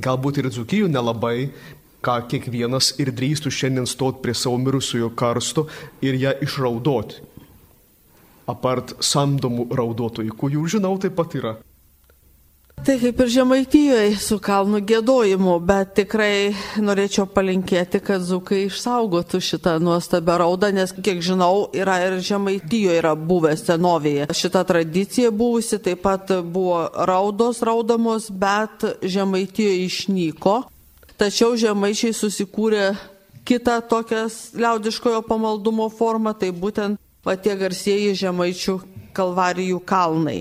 galbūt 0.00 0.40
ir 0.40 0.52
dzūkijų 0.52 0.92
nelabai, 0.92 1.48
ką 2.04 2.16
kiekvienas 2.30 2.94
ir 3.02 3.12
drįstų 3.16 3.52
šiandien 3.52 3.88
stot 3.88 4.20
prie 4.24 4.34
savo 4.36 4.58
mirusiojo 4.60 5.10
karsto 5.16 5.66
ir 6.04 6.18
ją 6.20 6.36
išraudoti. 6.44 7.26
Apart 8.50 8.96
samdomų 9.04 9.68
raudotojų, 9.78 10.36
kurių 10.36 10.68
žinau 10.76 10.96
taip 10.98 11.14
pat 11.18 11.36
yra. 11.38 11.58
Tai 12.80 12.94
kaip 12.96 13.18
ir 13.20 13.28
Žemaitijoje 13.28 14.12
su 14.16 14.38
kalnų 14.40 14.78
gėdojimu, 14.88 15.58
bet 15.68 15.90
tikrai 15.98 16.54
norėčiau 16.80 17.26
palinkėti, 17.28 18.00
kad 18.00 18.24
Zukai 18.24 18.62
išsaugotų 18.70 19.36
šitą 19.44 19.74
nuostabią 19.84 20.38
raudą, 20.40 20.70
nes 20.72 20.94
kiek 20.96 21.20
žinau, 21.20 21.68
yra 21.76 21.98
ir 22.06 22.16
Žemaitijoje 22.24 22.96
yra 23.02 23.12
buvęs 23.12 23.66
senovėje. 23.68 24.30
Šita 24.32 24.64
tradicija 24.64 25.28
buvusi 25.28 25.76
taip 25.76 26.00
pat 26.08 26.32
buvo 26.40 26.86
raudos 27.04 27.60
raudamos, 27.60 28.32
bet 28.32 28.88
Žemaitijoje 29.04 29.84
išnyko. 29.84 30.62
Tačiau 31.20 31.52
žemaičiai 31.52 32.14
susikūrė 32.16 32.94
kitą 33.44 33.74
tokią 33.84 34.22
liaudiškojo 34.56 35.20
pamaldumo 35.28 35.90
formą, 35.92 36.32
tai 36.32 36.48
būtent 36.48 36.96
patie 37.20 37.52
garsieji 37.60 38.14
žemaičių 38.22 38.78
kalvarijų 39.12 39.82
kalnai. 39.84 40.38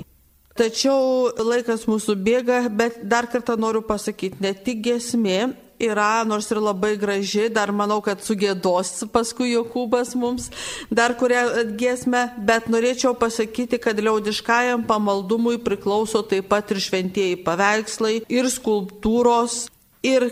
Tačiau 0.56 1.34
laikas 1.36 1.84
mūsų 1.88 2.15
bėga, 2.24 2.62
bet 2.72 3.02
dar 3.04 3.28
kartą 3.32 3.58
noriu 3.60 3.82
pasakyti, 3.84 4.39
ne 4.44 4.54
tik 4.56 4.80
gesmė 4.88 5.52
yra, 5.84 6.24
nors 6.28 6.48
ir 6.52 6.60
labai 6.63 6.94
graži, 7.00 7.48
dar 7.52 7.72
manau, 7.76 8.02
kad 8.04 8.24
sugėdos 8.24 9.06
paskui 9.12 9.54
Jokūbas 9.54 10.13
mums 10.20 10.50
dar 10.92 11.15
kurią 11.20 11.76
giesmę, 11.80 12.26
bet 12.48 12.68
norėčiau 12.72 13.15
pasakyti, 13.20 13.80
kad 13.84 14.00
liaudiškajam 14.00 14.84
pamaldumui 14.88 15.60
priklauso 15.63 16.24
taip 16.28 16.48
pat 16.52 16.72
ir 16.72 16.80
šventieji 16.84 17.39
paveikslai, 17.44 18.22
ir 18.28 18.52
skulptūros, 18.52 19.65
ir 20.04 20.28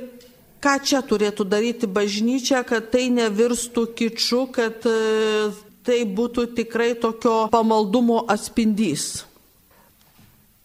ką 0.63 0.75
čia 0.83 1.01
turėtų 1.05 1.45
daryti 1.47 1.89
bažnyčia, 1.89 2.63
kad 2.67 2.91
tai 2.93 3.07
nevirstų 3.13 3.87
kiču, 3.97 4.45
kad 4.53 4.85
e, 4.89 5.51
tai 5.85 6.03
būtų 6.05 6.49
tikrai 6.57 6.93
tokio 6.99 7.47
pamaldumo 7.53 8.23
atspindys. 8.29 9.25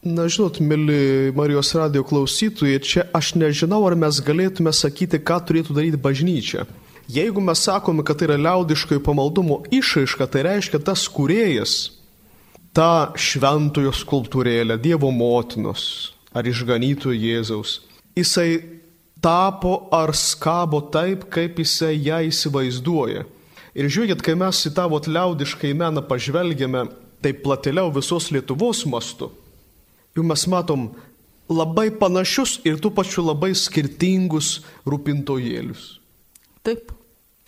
Na, 0.02 0.26
žinot, 0.26 0.58
mėly 0.58 1.30
Marijos 1.38 1.70
radio 1.78 2.02
klausytojai, 2.02 2.80
čia 2.82 3.04
aš 3.14 3.36
nežinau, 3.38 3.84
ar 3.86 3.94
mes 3.94 4.18
galėtume 4.18 4.72
sakyti, 4.74 5.20
ką 5.22 5.38
turėtų 5.46 5.76
daryti 5.76 6.00
bažnyčia. 6.02 6.66
Jeigu 7.12 7.42
mes 7.44 7.62
sakome, 7.62 8.02
kad 8.06 8.18
tai 8.18 8.26
yra 8.30 8.38
liaudiškai 8.40 8.98
pamaldumo 9.04 9.60
išaiška, 9.70 10.26
tai 10.26 10.42
reiškia 10.48 10.80
tas 10.82 11.04
kurėjas, 11.06 11.92
ta 12.74 13.12
šventojo 13.14 13.92
skulptūrėlė, 13.94 14.78
Dievo 14.82 15.12
motinos 15.14 15.84
ar 16.34 16.48
išganytojo 16.48 17.14
Jėzaus, 17.14 17.82
jisai 18.18 18.81
tapo 19.22 19.86
ar 19.94 20.12
skabo 20.18 20.82
taip, 20.92 21.28
kaip 21.30 21.60
jisai 21.62 21.94
ją 21.96 22.18
įsivaizduoja. 22.28 23.24
Ir 23.72 23.88
žiūrėkit, 23.88 24.20
kai 24.24 24.34
mes 24.36 24.58
į 24.68 24.74
tavo 24.76 24.98
liaudiškai 25.00 25.72
meną 25.78 26.02
pažvelgiame 26.04 26.88
taip 27.22 27.40
platėliau 27.44 27.92
visos 27.94 28.28
Lietuvos 28.34 28.82
mastu, 28.90 29.30
jau 30.12 30.24
mes 30.26 30.44
matom 30.50 30.90
labai 31.52 31.88
panašius 31.94 32.58
ir 32.66 32.80
tų 32.82 32.92
pačių 32.96 33.24
labai 33.30 33.52
skirtingus 33.56 34.58
rūpintojėlius. 34.88 35.86
Taip. 36.66 36.92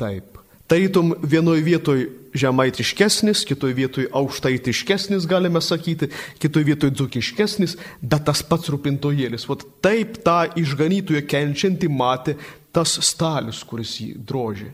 Taip. 0.00 0.38
Tarytum 0.70 1.12
vienoje 1.20 1.62
vietoje 1.66 2.06
žemaitiškesnis, 2.34 3.44
kitoje 3.46 3.74
vietoje 3.74 4.08
aukštaitiškesnis, 4.12 5.26
galime 5.30 5.62
sakyti, 5.62 6.10
kitoje 6.42 6.66
vietoje 6.66 6.94
dzukiškesnis, 6.98 7.76
bet 8.02 8.26
tas 8.26 8.42
pats 8.46 8.70
rūpintojėlis. 8.74 9.46
Vat 9.48 9.62
taip 9.84 10.18
tą 10.26 10.40
išganytoje 10.58 11.22
kenčiantį 11.30 11.90
matė 11.94 12.38
tas 12.74 12.96
stalius, 13.06 13.62
kuris 13.66 13.94
jį 14.02 14.16
drožė. 14.18 14.72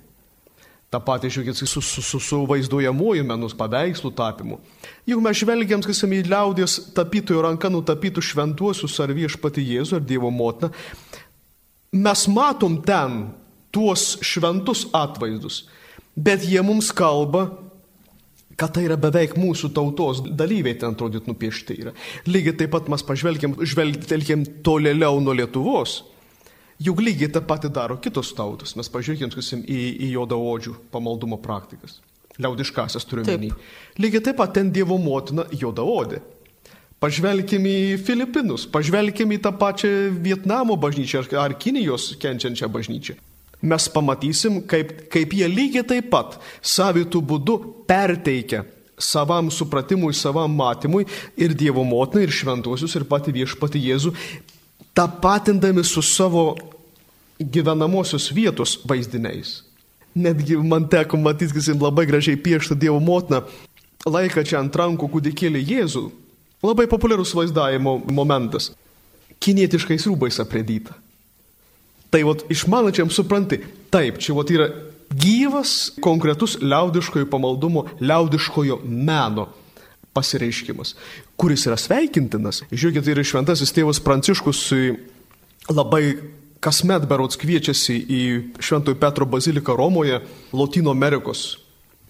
Ta 0.90 0.98
pati, 0.98 1.28
žiūrėkit, 1.30 1.54
su, 1.54 1.78
su, 1.84 2.02
su, 2.02 2.18
su 2.18 2.38
vaizduojamuoju 2.50 3.22
menus 3.22 3.52
paveikslų 3.54 4.10
tapimu. 4.18 4.56
Jeigu 5.06 5.22
mes 5.22 5.38
žvelgiam, 5.38 5.84
sakysim, 5.84 6.16
į 6.16 6.24
liaudės 6.32 6.80
tapytojų 6.96 7.44
ranką 7.46 7.70
nutapytų 7.70 8.24
šventuosius 8.26 8.96
ar 9.04 9.12
viešpati 9.14 9.62
Jėzų 9.62 10.00
ar 10.00 10.08
Dievo 10.08 10.32
motiną, 10.34 10.72
mes 11.94 12.24
matom 12.32 12.80
ten 12.82 13.20
tuos 13.70 14.16
šventus 14.26 14.88
atvaizdus 14.90 15.62
bet 16.16 16.44
jie 16.46 16.62
mums 16.66 16.90
kalba, 16.96 17.48
kad 18.60 18.74
tai 18.76 18.84
yra 18.84 18.98
beveik 19.00 19.38
mūsų 19.40 19.72
tautos 19.76 20.20
dalyviai 20.24 20.76
ten 20.78 20.94
atrodyt 20.94 21.28
nupiešti 21.30 21.78
yra. 21.80 21.94
Lygiai 22.28 22.58
taip 22.60 22.74
pat 22.74 22.90
mes 22.92 23.04
pažvelgiam, 23.06 23.56
žvelgiam 23.64 24.44
tolėliau 24.66 25.20
nuo 25.24 25.36
Lietuvos. 25.36 26.02
Juk 26.80 27.00
lygiai 27.04 27.28
tą 27.32 27.42
patį 27.44 27.70
daro 27.76 27.96
kitos 28.00 28.32
tautos. 28.36 28.72
Mes 28.76 28.88
pažiūrėkime, 28.92 29.32
sakysim, 29.32 29.64
į, 29.68 29.80
į 30.08 30.12
jodaodžių 30.14 30.76
pamaldumo 30.92 31.40
praktikas. 31.40 31.98
Liaudiškasias 32.40 33.04
turiu 33.08 33.26
menį. 33.28 33.50
Lygiai 34.00 34.24
taip 34.28 34.38
pat 34.40 34.54
ten 34.56 34.70
Dievo 34.72 34.96
motina 35.00 35.44
jodaodė. 35.52 36.22
Pažvelkime 37.00 37.70
į 37.72 37.98
Filipinus, 38.04 38.66
pažvelkime 38.68 39.38
į 39.38 39.42
tą 39.46 39.54
pačią 39.56 39.88
Vietnamo 40.20 40.76
bažnyčią 40.76 41.24
ar 41.40 41.56
Kinijos 41.56 42.10
kenčiančią 42.20 42.68
bažnyčią. 42.68 43.16
Mes 43.60 43.88
pamatysim, 43.92 44.62
kaip, 44.64 44.92
kaip 45.12 45.34
jie 45.36 45.48
lygiai 45.48 45.84
taip 45.84 46.08
pat 46.12 46.38
savitų 46.64 47.20
būdų 47.32 47.56
perteikia 47.88 48.64
savam 49.00 49.50
supratimui, 49.50 50.14
savam 50.14 50.52
matymui 50.52 51.06
ir 51.36 51.54
Dievo 51.56 51.84
motiną, 51.84 52.22
ir 52.24 52.32
šventuosius, 52.32 52.94
ir 52.96 53.06
pati 53.08 53.32
viešpati 53.34 53.80
Jėzų, 53.80 54.12
tapatindami 54.96 55.84
su 55.84 56.02
savo 56.04 56.54
gyvenamosios 57.40 58.30
vietos 58.36 58.78
vaizdiniais. 58.84 59.62
Netgi 60.14 60.58
man 60.58 60.88
teko 60.90 61.16
matyti, 61.20 61.54
kad 61.54 61.62
jis 61.62 61.80
labai 61.80 62.06
gražiai 62.08 62.40
piešta 62.40 62.76
Dievo 62.76 63.00
motiną, 63.00 63.44
laiką 64.06 64.44
čia 64.44 64.60
ant 64.60 64.76
rankų 64.76 65.08
kūdikėlį 65.14 65.64
Jėzų. 65.74 66.04
Labai 66.64 66.84
populiarus 66.90 67.32
vaizdavimo 67.32 68.02
momentas. 68.12 68.72
Kinietiškais 69.40 70.04
rūbais 70.10 70.36
aprėdyta. 70.42 70.92
Tai 72.10 72.22
vat 72.26 72.44
išmanačiam 72.50 73.10
supranti, 73.12 73.60
taip, 73.92 74.18
čia 74.22 74.34
vat 74.34 74.50
yra 74.50 74.68
gyvas, 75.10 75.92
konkretus 76.02 76.56
liaudiškojo 76.62 77.28
pamaldumo, 77.30 77.86
liaudiškojo 78.02 78.80
meno 78.84 79.48
pasireiškimas, 80.14 80.96
kuris 81.38 81.66
yra 81.70 81.78
sveikintinas. 81.78 82.64
Žiūrėkit, 82.70 83.06
tai 83.06 83.14
yra 83.14 83.26
šventasis 83.26 83.74
tėvas 83.74 84.02
Pranciškus 84.02 84.64
labai 85.70 86.04
kasmet 86.60 87.06
berots 87.08 87.38
kviečiasi 87.40 87.96
į 87.96 88.22
Šventojo 88.60 88.98
Petro 89.00 89.26
baziliką 89.26 89.76
Romoje, 89.78 90.20
Latino 90.52 90.92
Amerikos 90.92 91.60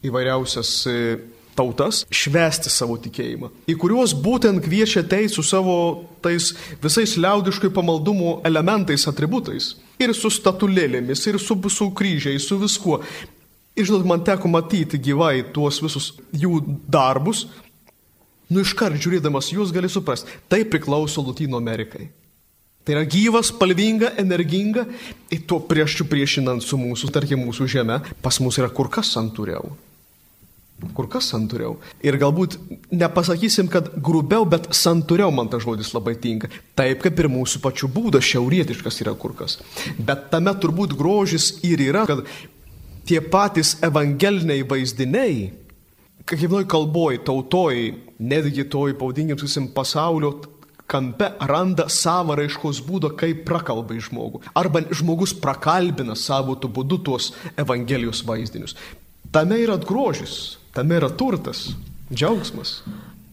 įvairiausias 0.06 0.70
e, 0.88 0.96
tautas 1.56 2.04
švesti 2.14 2.72
savo 2.72 2.96
tikėjimą, 3.00 3.50
į 3.68 3.76
kuriuos 3.80 4.14
būtent 4.16 4.62
kviečia 4.64 5.04
teis 5.06 5.36
su 5.36 5.44
savo 5.44 5.76
tais 6.24 6.54
visais 6.82 7.18
liaudiškai 7.20 7.72
pamaldumo 7.74 8.38
elementais, 8.48 9.06
atributais. 9.10 9.74
Ir 10.00 10.14
su 10.16 10.30
statulėlėmis, 10.32 11.26
ir 11.28 11.38
su, 11.42 11.56
su 11.68 11.90
kryžiais, 11.96 12.46
su 12.46 12.56
viskuo. 12.60 13.00
Ir 13.76 13.88
žinot, 13.88 14.06
man 14.08 14.24
teko 14.24 14.48
matyti 14.50 15.00
gyvai 15.00 15.42
tuos 15.54 15.80
visus 15.82 16.14
jų 16.32 16.62
darbus. 16.90 17.46
Nu 18.50 18.64
iškart 18.64 18.98
žiūrėdamas 18.98 19.52
jūs 19.52 19.70
gali 19.74 19.90
suprasti, 19.92 20.32
tai 20.50 20.64
priklauso 20.66 21.22
Latino 21.22 21.60
Amerikai. 21.60 22.08
Tai 22.82 22.96
yra 22.96 23.04
gyvas, 23.04 23.52
spalvinga, 23.52 24.14
energinga, 24.18 24.86
ir 25.30 25.44
tuo 25.46 25.60
prieš 25.68 26.00
priešinant 26.08 26.64
su 26.64 26.80
mūsų, 26.80 27.12
tarkim, 27.14 27.44
mūsų 27.44 27.68
žemė, 27.76 28.00
pas 28.24 28.40
mus 28.42 28.58
yra 28.58 28.72
kur 28.72 28.88
kas 28.90 29.12
santūriau 29.14 29.68
kur 30.96 31.08
kas 31.10 31.30
santūriau. 31.32 31.76
Ir 32.06 32.18
galbūt 32.20 32.56
nepasakysim, 32.92 33.70
kad 33.72 33.90
grubiau, 33.96 34.46
bet 34.48 34.70
santūriau 34.76 35.32
man 35.34 35.50
tas 35.52 35.64
žodis 35.64 35.92
labai 35.94 36.16
tinka. 36.20 36.50
Taip 36.78 37.02
kaip 37.04 37.20
ir 37.20 37.30
mūsų 37.32 37.62
pačių 37.64 37.90
būdas 37.94 38.26
šiaurietiškas 38.26 39.00
yra 39.04 39.14
kur 39.18 39.34
kas. 39.38 39.58
Bet 39.98 40.30
tame 40.32 40.54
turbūt 40.62 40.96
grožis 40.98 41.52
ir 41.66 41.82
yra, 41.90 42.06
kad 42.08 42.24
tie 43.08 43.20
patys 43.20 43.76
evangeliniai 43.86 44.66
vaizdiniai, 44.68 45.50
kiekvienoj 46.28 46.66
kalboj, 46.70 47.20
tautoj, 47.26 47.90
netgi 48.20 48.68
toj, 48.70 48.94
pavadinkim, 49.00 49.38
susim 49.40 49.68
pasaulio 49.74 50.36
kampe 50.90 51.28
randa 51.46 51.86
savo 51.92 52.34
raiškos 52.38 52.80
būdą, 52.86 53.12
kaip 53.18 53.44
prakalba 53.46 53.94
į 53.94 54.04
žmogų. 54.08 54.42
Arba 54.58 54.82
žmogus 54.90 55.34
prakalbina 55.38 56.16
savo 56.18 56.56
tų 56.58 56.70
būdų 56.80 56.98
tuos 57.06 57.30
Evangelijos 57.58 58.24
vaizdinius. 58.26 58.74
Tame 59.30 59.60
yra 59.62 59.76
grožis, 59.78 60.58
tame 60.72 60.98
yra 61.00 61.08
turtas, 61.08 61.68
džiaugsmas. 62.12 62.82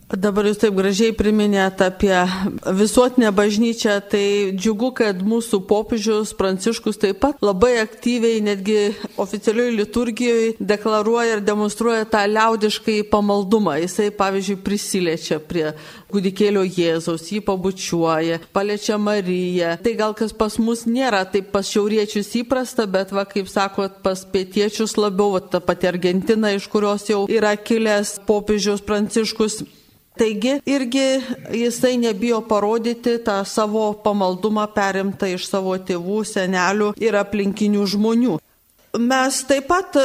Dabar 0.08 0.48
jūs 0.48 0.62
taip 0.62 0.72
gražiai 0.72 1.12
priminėt 1.12 1.82
apie 1.84 2.16
visuotinę 2.64 3.28
bažnyčią, 3.36 3.98
tai 4.08 4.54
džiugu, 4.56 4.94
kad 4.96 5.20
mūsų 5.20 5.60
popiežius 5.68 6.32
Pranciškus 6.40 6.96
taip 7.02 7.20
pat 7.26 7.42
labai 7.44 7.74
aktyviai, 7.82 8.38
netgi 8.40 8.94
oficialioj 9.20 9.74
liturgijoje 9.76 10.54
deklaruoja 10.64 11.36
ir 11.36 11.42
demonstruoja 11.44 12.06
tą 12.08 12.22
liaudiškai 12.24 13.02
pamaldumą. 13.12 13.76
Jisai, 13.84 14.08
pavyzdžiui, 14.16 14.56
prisiliečia 14.64 15.42
prie 15.44 15.74
kūdikėlio 16.08 16.64
Jėzaus, 16.64 17.28
jį 17.28 17.42
pabučiuoja, 17.44 18.40
paliečia 18.56 18.96
Mariją. 18.96 19.74
Tai 19.84 19.96
gal 20.00 20.16
kas 20.16 20.32
pas 20.32 20.56
mus 20.56 20.86
nėra 20.88 21.26
taip 21.28 21.52
pas 21.52 21.68
šiauriečius 21.68 22.32
įprasta, 22.46 22.86
bet 22.88 23.12
va, 23.12 23.28
kaip 23.28 23.52
sakot, 23.52 24.00
pas 24.08 24.24
pietiečius 24.24 24.96
labiau, 24.96 25.34
va, 25.36 25.44
ta 25.44 25.60
pati 25.60 25.92
Argentina, 25.92 26.56
iš 26.56 26.70
kurios 26.72 27.10
jau 27.12 27.26
yra 27.28 27.58
kilęs 27.60 28.22
popiežius 28.24 28.88
Pranciškus 28.88 29.66
Taigi 30.18 30.58
irgi 30.66 31.06
jisai 31.54 31.98
nebijo 32.02 32.42
parodyti 32.50 33.18
tą 33.22 33.44
savo 33.46 33.92
pamaldumą 34.04 34.66
perimtą 34.74 35.30
iš 35.36 35.46
savo 35.52 35.76
tėvų, 35.78 36.24
senelių 36.26 36.92
ir 36.98 37.18
aplinkinių 37.22 37.86
žmonių. 37.94 38.38
Mes 38.98 39.40
taip 39.46 39.68
pat 39.70 39.98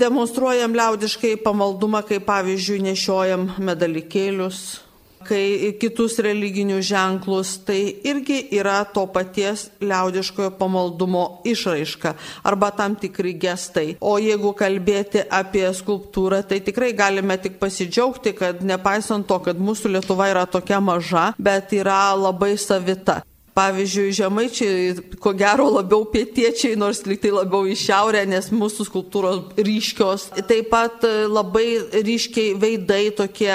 demonstruojam 0.00 0.72
liaudiškai 0.78 1.34
pamaldumą, 1.44 2.00
kai 2.08 2.20
pavyzdžiui 2.24 2.80
nešiojam 2.86 3.48
medalikėlius, 3.60 4.80
kai 5.26 5.72
kitus 5.80 6.18
religinius 6.24 6.86
ženklus, 6.88 7.56
tai 7.66 7.80
irgi 8.06 8.40
yra 8.58 8.80
to 8.94 9.06
paties 9.12 9.68
liaudiškojo 9.80 10.52
pamaldumo 10.58 11.24
išraiška 11.48 12.14
arba 12.48 12.70
tam 12.70 12.96
tikri 12.96 13.34
gestai. 13.40 13.96
O 14.00 14.16
jeigu 14.22 14.52
kalbėti 14.58 15.24
apie 15.30 15.66
skulptūrą, 15.74 16.42
tai 16.48 16.60
tikrai 16.64 16.92
galime 16.96 17.38
tik 17.40 17.58
pasidžiaugti, 17.62 18.34
kad 18.38 18.62
nepaisant 18.64 19.26
to, 19.28 19.40
kad 19.44 19.58
mūsų 19.58 19.96
Lietuva 19.96 20.28
yra 20.32 20.46
tokia 20.46 20.80
maža, 20.84 21.32
bet 21.38 21.72
yra 21.76 22.12
labai 22.18 22.54
savita. 22.60 23.22
Pavyzdžiui, 23.58 24.12
žemaičiai, 24.14 24.82
ko 25.18 25.32
gero 25.34 25.66
labiau 25.72 26.04
pietiečiai, 26.06 26.76
nors 26.78 27.00
liktai 27.08 27.32
labiau 27.34 27.66
į 27.66 27.74
šiaurę, 27.78 28.20
nes 28.30 28.52
mūsų 28.54 28.86
skulptūros 28.86 29.58
ryškios. 29.58 30.28
Taip 30.46 30.68
pat 30.70 31.02
e, 31.08 31.26
labai 31.26 31.66
ryškiai 32.06 32.52
veidai 32.60 33.08
tokie 33.18 33.50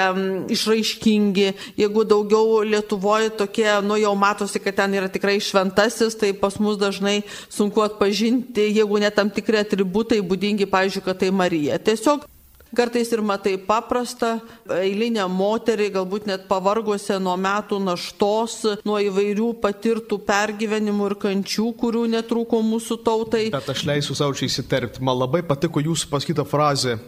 išraiškingi. 0.52 1.48
Jeigu 1.80 2.04
daugiau 2.10 2.60
Lietuvoje 2.68 3.32
tokie, 3.38 3.70
nu 3.86 3.96
jau 4.00 4.12
matosi, 4.18 4.60
kad 4.60 4.76
ten 4.82 4.98
yra 5.00 5.08
tikrai 5.08 5.38
šventasis, 5.40 6.18
tai 6.20 6.34
pas 6.36 6.60
mus 6.60 6.76
dažnai 6.80 7.22
sunku 7.48 7.80
atpažinti, 7.86 8.68
jeigu 8.76 9.00
net 9.00 9.16
tam 9.16 9.32
tikri 9.32 9.62
atributai 9.64 10.20
būdingi, 10.20 10.68
pavyzdžiui, 10.68 11.06
kad 11.08 11.24
tai 11.24 11.32
Marija. 11.32 11.80
Tiesiog 11.80 12.28
Kartais 12.74 13.12
ir 13.14 13.22
matai 13.22 13.54
paprastą 13.60 14.36
eilinę 14.74 15.24
moterį, 15.30 15.90
galbūt 15.94 16.26
net 16.26 16.46
pavargusią 16.50 17.20
nuo 17.22 17.36
metų 17.38 17.78
naštos, 17.84 18.56
nuo 18.86 18.98
įvairių 18.98 19.52
patirtų 19.62 20.18
pergyvenimų 20.26 21.10
ir 21.10 21.16
kančių, 21.22 21.68
kurių 21.78 22.06
netrūko 22.16 22.58
mūsų 22.66 22.98
tautai. 23.06 23.44
Bet 23.54 23.70
aš 23.70 23.84
leisiu 23.86 24.16
savo 24.18 24.34
čia 24.34 24.48
įsiterpti. 24.48 25.04
Man 25.04 25.20
labai 25.20 25.44
patiko 25.46 25.82
jūsų 25.84 26.10
pasakyta 26.10 26.46
frazė. 26.48 26.98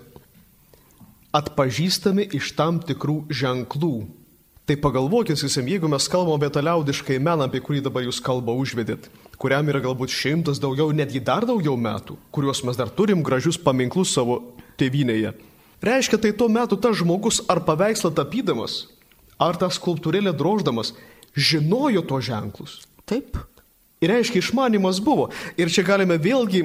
Atpažįstami 1.34 2.30
iš 2.38 2.54
tam 2.56 2.78
tikrų 2.86 3.24
ženklų. 3.28 3.96
Tai 4.66 4.74
pagalvokit, 4.82 5.38
visiems, 5.38 5.68
jeigu 5.70 5.86
mes 5.86 6.08
kalbame 6.10 6.40
apie 6.40 6.48
tą 6.50 6.62
liaudiškai 6.66 7.20
meną, 7.22 7.46
apie 7.46 7.60
kurį 7.62 7.84
dabar 7.86 8.02
jūs 8.02 8.18
kalbą 8.18 8.54
užvedėt, 8.58 9.04
kuriam 9.38 9.68
yra 9.70 9.78
galbūt 9.84 10.10
šimtas 10.10 10.58
daugiau, 10.58 10.90
netgi 10.90 11.22
dar 11.22 11.46
daugiau 11.46 11.76
metų, 11.78 12.16
kuriuos 12.34 12.64
mes 12.66 12.78
dar 12.78 12.90
turim 12.90 13.22
gražius 13.22 13.60
paminklus 13.62 14.10
savo 14.16 14.40
tėvynėje. 14.80 15.36
Reiškia, 15.84 16.20
tai 16.20 16.32
tuo 16.32 16.48
metu 16.48 16.78
tas 16.80 16.96
žmogus 16.96 17.42
ar 17.52 17.60
paveikslą 17.66 18.14
tapydamas, 18.16 18.86
ar 19.36 19.58
tą 19.60 19.68
skulptūrėlę 19.72 20.32
droždamas, 20.36 20.94
žinojo 21.36 22.02
to 22.08 22.20
ženklus. 22.24 22.80
Taip. 23.04 23.36
Ir 24.00 24.12
reiškia, 24.12 24.42
išmanimas 24.42 24.98
buvo. 25.00 25.30
Ir 25.56 25.70
čia 25.72 25.84
galime 25.84 26.18
vėlgi 26.20 26.64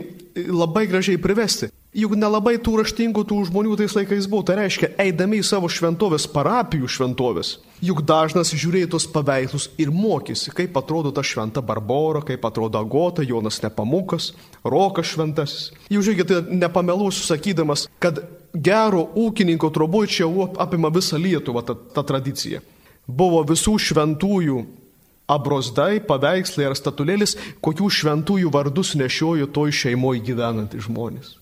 labai 0.52 0.84
gražiai 0.92 1.20
privesti. 1.22 1.70
Juk 1.96 2.16
nelabai 2.16 2.54
tų 2.64 2.78
raštingų 2.80 3.24
tų 3.28 3.38
žmonių 3.50 3.78
tais 3.80 3.94
laikais 3.96 4.28
buvo. 4.32 4.46
Tai 4.48 4.58
reiškia, 4.62 4.94
eidami 5.00 5.42
į 5.42 5.48
savo 5.48 5.68
šventovės, 5.72 6.28
parapijų 6.32 6.88
šventovės, 6.92 7.58
juk 7.84 8.00
dažnas 8.08 8.54
žiūrėjo 8.56 8.94
tos 8.94 9.08
paveikslus 9.12 9.70
ir 9.80 9.92
mokėsi, 9.96 10.54
kaip 10.56 10.76
atrodo 10.80 11.12
ta 11.16 11.24
šventa 11.24 11.64
Barbora, 11.64 12.24
kaip 12.24 12.48
atrodo 12.48 12.80
Agota, 12.80 13.24
Jonas 13.28 13.60
Nepamukas, 13.64 14.32
Rokas 14.64 15.12
šventasis. 15.12 15.72
Jau 15.92 16.04
žiūrėkite, 16.04 16.46
nepameluosiu 16.64 17.28
sakydamas, 17.28 17.90
kad 18.00 18.24
gero 18.54 19.08
ūkininko 19.16 19.72
troboj 19.74 20.10
čia 20.12 20.28
apima 20.60 20.92
visą 20.94 21.20
Lietuvą 21.20 21.64
ta, 21.66 21.76
ta 21.76 22.04
tradicija. 22.04 22.62
Buvo 23.08 23.42
visų 23.48 23.78
šventųjų 23.82 24.62
abrozdai, 25.32 26.02
paveikslai 26.04 26.68
ar 26.68 26.76
statulėlis, 26.78 27.38
kokių 27.64 27.90
šventųjų 27.98 28.52
vardus 28.54 28.96
nešiojo 29.00 29.50
toj 29.56 29.74
šeimoje 29.84 30.24
gyvenantys 30.28 30.88
žmonės. 30.88 31.36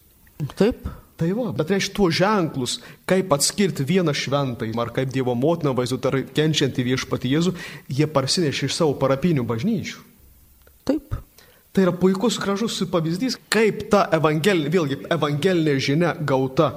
Taip. 0.56 0.88
Tai 1.20 1.34
va, 1.36 1.50
bet 1.52 1.74
reiškia 1.74 1.96
tuos 1.98 2.16
ženklus, 2.16 2.78
kaip 3.10 3.34
atskirti 3.36 3.84
vieną 3.84 4.14
šventai, 4.16 4.70
ar 4.80 4.94
kaip 4.96 5.10
Dievo 5.12 5.34
motiną 5.36 5.74
vaizduoti, 5.76 6.08
ar 6.08 6.22
kenčiantį 6.38 6.86
viešpatį 6.94 7.32
Jėzų, 7.34 7.52
jie 7.92 8.08
parsinešė 8.08 8.70
iš 8.70 8.78
savo 8.78 8.94
parapinių 9.02 9.44
bažnyčių. 9.50 10.00
Taip. 10.88 11.18
Tai 11.76 11.84
yra 11.84 11.92
puikus, 11.92 12.40
gražus 12.40 12.80
pavyzdys, 12.88 13.36
kaip 13.52 13.90
ta 13.92 14.06
evangelinė, 14.16 14.72
vėlgi, 14.72 15.02
evangelinė 15.12 15.76
žinia 15.84 16.14
gauta 16.24 16.72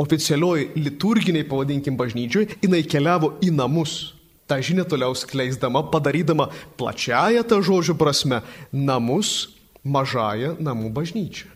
oficialioji 0.00 0.70
liturginiai, 0.80 1.46
pavadinkim, 1.48 1.98
bažnyčiui, 2.00 2.48
jinai 2.64 2.82
keliavo 2.88 3.34
į 3.44 3.52
namus. 3.54 4.14
Ta 4.50 4.58
žinia 4.58 4.82
toliau 4.88 5.14
skleisdama, 5.14 5.84
padarydama 5.92 6.48
plačiają 6.80 7.44
tą 7.46 7.60
žodžio 7.62 7.94
prasme 7.98 8.40
namus 8.72 9.50
mažąją 9.84 10.56
namų 10.60 10.90
bažnyčią. 10.96 11.46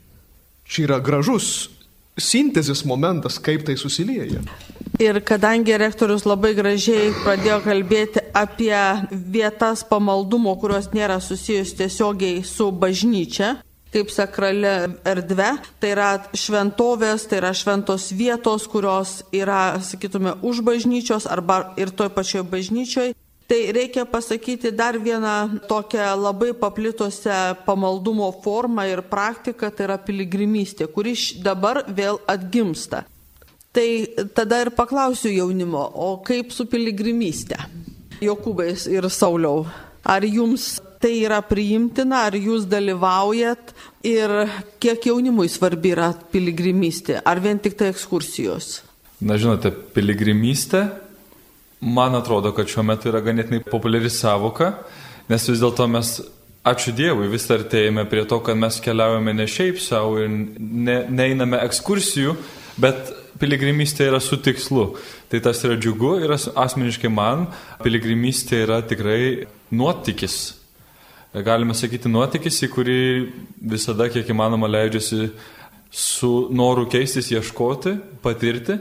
Čia 0.65 0.87
yra 0.87 1.01
gražus 1.03 1.69
sintezės 2.21 2.85
momentas, 2.87 3.41
kaip 3.43 3.65
tai 3.67 3.75
susilieja. 3.77 4.41
Ir 5.03 5.19
kadangi 5.27 5.75
rektorius 5.81 6.23
labai 6.23 6.53
gražiai 6.55 7.11
pradėjo 7.25 7.59
kalbėti 7.65 8.23
apie 8.39 8.79
vietas 9.11 9.83
pamaldumo, 9.89 10.55
kurios 10.63 10.87
nėra 10.95 11.19
susijus 11.19 11.75
tiesiogiai 11.75 12.45
su 12.47 12.71
bažnyčia, 12.71 13.57
kaip 13.95 14.11
sakrali 14.11 14.71
erdvė, 15.07 15.51
tai 15.79 15.93
yra 15.95 16.09
šventovės, 16.35 17.29
tai 17.31 17.39
yra 17.43 17.53
šventos 17.55 18.11
vietos, 18.17 18.67
kurios 18.71 19.21
yra, 19.35 19.79
sakytume, 19.85 20.35
už 20.43 20.65
bažnyčios 20.67 21.29
arba 21.31 21.77
ir 21.79 21.95
toj 21.95 22.11
pačioj 22.15 22.43
bažnyčioj. 22.51 23.15
Tai 23.45 23.59
reikia 23.77 24.07
pasakyti 24.09 24.71
dar 24.73 24.97
vieną 24.97 25.61
tokią 25.69 26.15
labai 26.17 26.55
paplitusią 26.57 27.59
pamaldumo 27.67 28.31
formą 28.41 28.87
ir 28.89 29.03
praktiką, 29.05 29.69
tai 29.69 29.85
yra 29.85 29.99
piligrimystė, 30.01 30.89
kuri 30.89 31.13
dabar 31.45 31.83
vėl 31.85 32.23
atgimsta. 32.27 33.03
Tai 33.75 33.89
tada 34.33 34.63
ir 34.65 34.71
paklausiu 34.73 35.29
jaunimo, 35.35 35.83
o 35.93 36.17
kaip 36.25 36.55
su 36.57 36.65
piligrimystė? 36.71 37.59
Jokūbais 38.25 38.87
ir 38.89 39.11
Sauliau, 39.13 39.67
ar 40.01 40.25
jums 40.25 40.79
tai 41.05 41.19
yra 41.21 41.43
priimtina, 41.45 42.23
ar 42.31 42.37
jūs 42.39 42.65
dalyvaujat 42.65 43.75
ir 44.09 44.33
kiek 44.81 45.11
jaunimui 45.11 45.51
svarbi 45.53 45.93
yra 45.93 46.15
piligrimystė, 46.33 47.19
ar 47.21 47.43
vien 47.45 47.61
tik 47.61 47.77
tai 47.77 47.91
ekskursijos? 47.93 48.79
Na 49.21 49.37
žinote, 49.41 49.69
piligrimystė, 49.93 50.87
man 51.85 52.17
atrodo, 52.17 52.55
kad 52.57 52.73
šiuo 52.73 52.87
metu 52.89 53.13
yra 53.13 53.21
ganėtinai 53.25 53.61
populiari 53.69 54.09
savoka, 54.09 54.73
nes 55.29 55.51
vis 55.51 55.61
dėlto 55.61 55.91
mes 55.93 56.17
Ačiū 56.65 56.95
Dievui, 56.97 57.27
vis 57.29 57.45
artėjame 57.53 58.07
prie 58.09 58.23
to, 58.25 58.39
kad 58.41 58.57
mes 58.57 58.79
keliaujame 58.81 59.35
ne 59.37 59.45
šiaip 59.45 59.77
savo 59.85 60.17
ir 60.23 60.31
ne, 60.33 60.95
neiname 61.13 61.61
ekskursijų, 61.61 62.33
bet 62.81 63.11
piligrimystė 63.37 64.09
yra 64.09 64.17
su 64.25 64.39
tikslu. 64.41 64.87
Tai 65.29 65.45
tas 65.45 65.61
yra 65.69 65.77
džiugu 65.77 66.15
ir 66.25 66.33
asmeniškai 66.33 67.13
man 67.13 67.51
piligrimystė 67.85 68.65
yra 68.65 68.81
tikrai 68.81 69.45
nuotykis. 69.77 70.64
Galime 71.35 71.75
sakyti 71.75 72.07
nuotykis, 72.07 72.61
į 72.63 72.71
kurį 72.71 73.01
visada 73.59 74.07
kiek 74.07 74.29
įmanoma 74.31 74.69
leidžiasi 74.71 75.33
su 75.91 76.31
noru 76.55 76.85
keistis, 76.87 77.33
ieškoti, 77.35 77.97
patirti. 78.23 78.77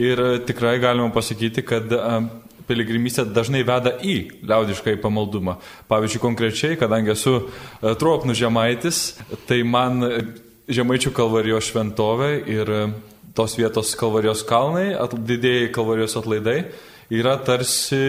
Ir 0.00 0.22
tikrai 0.48 0.78
galima 0.80 1.10
pasakyti, 1.12 1.64
kad 1.68 1.92
piligrimystė 2.68 3.26
dažnai 3.28 3.60
veda 3.68 3.92
į 4.00 4.16
liaudišką 4.40 4.96
į 4.96 5.02
pamaldumą. 5.04 5.58
Pavyzdžiui, 5.92 6.24
konkrečiai, 6.24 6.80
kadangi 6.80 7.12
esu 7.12 7.42
Tropnų 7.82 8.36
žemaitis, 8.40 9.02
tai 9.48 9.60
man 9.68 10.00
Žemaičių 10.68 11.14
kalvarijos 11.16 11.70
šventovė 11.70 12.32
ir 12.52 12.70
tos 13.36 13.54
vietos 13.56 13.94
Kalvarijos 13.96 14.42
kalnai, 14.48 14.90
didėjai 15.28 15.70
Kalvarijos 15.72 16.16
atlaidai, 16.20 16.58
yra 17.08 17.38
tarsi 17.40 18.00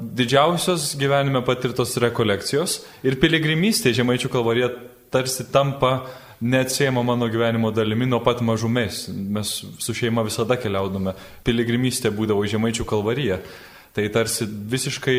didžiausios 0.00 0.92
gyvenime 1.00 1.44
patirtos 1.46 1.96
rekolekcijos 2.02 2.80
ir 3.06 3.18
piligrimystė 3.22 3.94
Žemaičių 3.96 4.30
kalvarija 4.32 4.70
tarsi 5.14 5.46
tampa 5.52 5.98
neatsiejama 6.44 7.02
mano 7.02 7.28
gyvenimo 7.30 7.70
dalimi 7.74 8.06
nuo 8.06 8.20
pat 8.24 8.42
mažumės. 8.44 9.06
Mes 9.08 9.52
su 9.80 9.94
šeima 9.96 10.24
visada 10.26 10.58
keliaudome. 10.60 11.14
Piligrimystė 11.46 12.12
būdavo 12.14 12.44
Žemaičių 12.50 12.86
kalvarija. 12.88 13.38
Tai 13.94 14.06
tarsi 14.12 14.48
visiškai, 14.48 15.18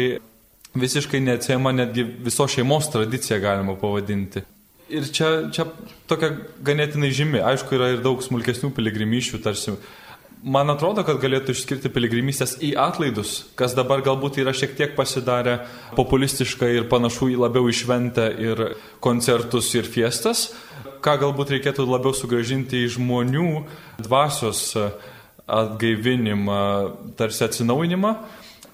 visiškai 0.76 1.22
neatsiejama 1.24 1.72
netgi 1.74 2.04
viso 2.28 2.48
šeimos 2.52 2.92
tradicija 2.94 3.40
galima 3.40 3.78
pavadinti. 3.80 4.44
Ir 4.92 5.08
čia, 5.10 5.50
čia 5.56 5.66
tokia 6.10 6.36
ganėtinai 6.66 7.10
žymi. 7.16 7.42
Aišku, 7.42 7.74
yra 7.78 7.96
ir 7.96 8.04
daug 8.06 8.22
smulkesnių 8.22 8.70
piligrimyšių, 8.76 9.42
tarsi. 9.42 9.78
Man 10.46 10.70
atrodo, 10.70 11.02
kad 11.02 11.18
galėtų 11.18 11.56
išskirti 11.56 11.90
piligrimystės 11.90 12.60
į 12.62 12.76
atlaidus, 12.78 13.48
kas 13.58 13.74
dabar 13.74 14.04
galbūt 14.06 14.36
yra 14.44 14.52
šiek 14.54 14.76
tiek 14.78 14.92
pasidarę 14.94 15.56
populistiškai 15.98 16.70
ir 16.76 16.86
panašu 16.92 17.32
į 17.34 17.40
labiau 17.42 17.66
išventę 17.72 18.28
ir 18.46 18.62
koncertus 19.02 19.72
ir 19.74 19.90
fiestas, 19.90 20.52
ką 21.02 21.18
galbūt 21.24 21.56
reikėtų 21.56 21.88
labiau 21.90 22.14
sugražinti 22.14 22.84
į 22.86 22.94
žmonių 23.00 23.48
dvasios 24.06 24.62
atgaivinimą, 25.50 26.62
tarsi 27.18 27.48
atsinaujinimą. 27.50 28.14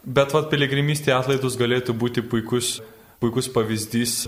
Bet 0.03 0.35
vad 0.35 0.51
piligrimystė 0.51 1.15
atlaidus 1.15 1.55
galėtų 1.55 1.95
būti 1.95 2.27
puikus, 2.27 2.81
puikus 3.23 3.47
pavyzdys 3.47 4.25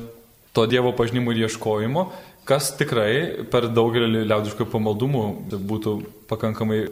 to 0.55 0.63
Dievo 0.71 0.95
pažinimo 0.95 1.35
ir 1.35 1.43
ieškojimo, 1.49 2.07
kas 2.47 2.71
tikrai 2.79 3.43
per 3.51 3.67
daugelį 3.67 4.27
liaudiškų 4.29 4.71
pamaldumų 4.71 5.23
būtų 5.59 5.99
pakankamai, 6.31 6.85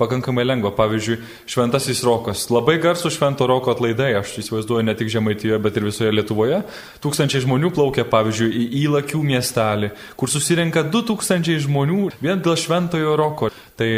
pakankamai 0.00 0.44
lengva. 0.46 0.72
Pavyzdžiui, 0.76 1.18
Šventasis 1.50 2.02
Rokas. 2.06 2.46
Labai 2.52 2.76
garsų 2.82 3.10
Švento 3.14 3.48
Roko 3.48 3.72
atlaidai, 3.72 4.12
aš 4.20 4.36
įsivaizduoju 4.42 4.86
ne 4.86 4.94
tik 4.98 5.10
Žemaitijoje, 5.12 5.60
bet 5.64 5.80
ir 5.80 5.88
visoje 5.88 6.14
Lietuvoje. 6.14 6.62
Tūkstančiai 7.04 7.44
žmonių 7.46 7.72
plaukia, 7.76 8.06
pavyzdžiui, 8.12 8.50
į 8.52 8.66
Įlakių 8.84 9.22
miestelį, 9.32 9.92
kur 10.20 10.32
susirenka 10.32 10.84
2000 10.86 11.60
žmonių 11.66 12.10
vien 12.22 12.42
dėl 12.44 12.58
Šventojo 12.60 13.16
Roko. 13.18 13.52
Tai, 13.76 13.90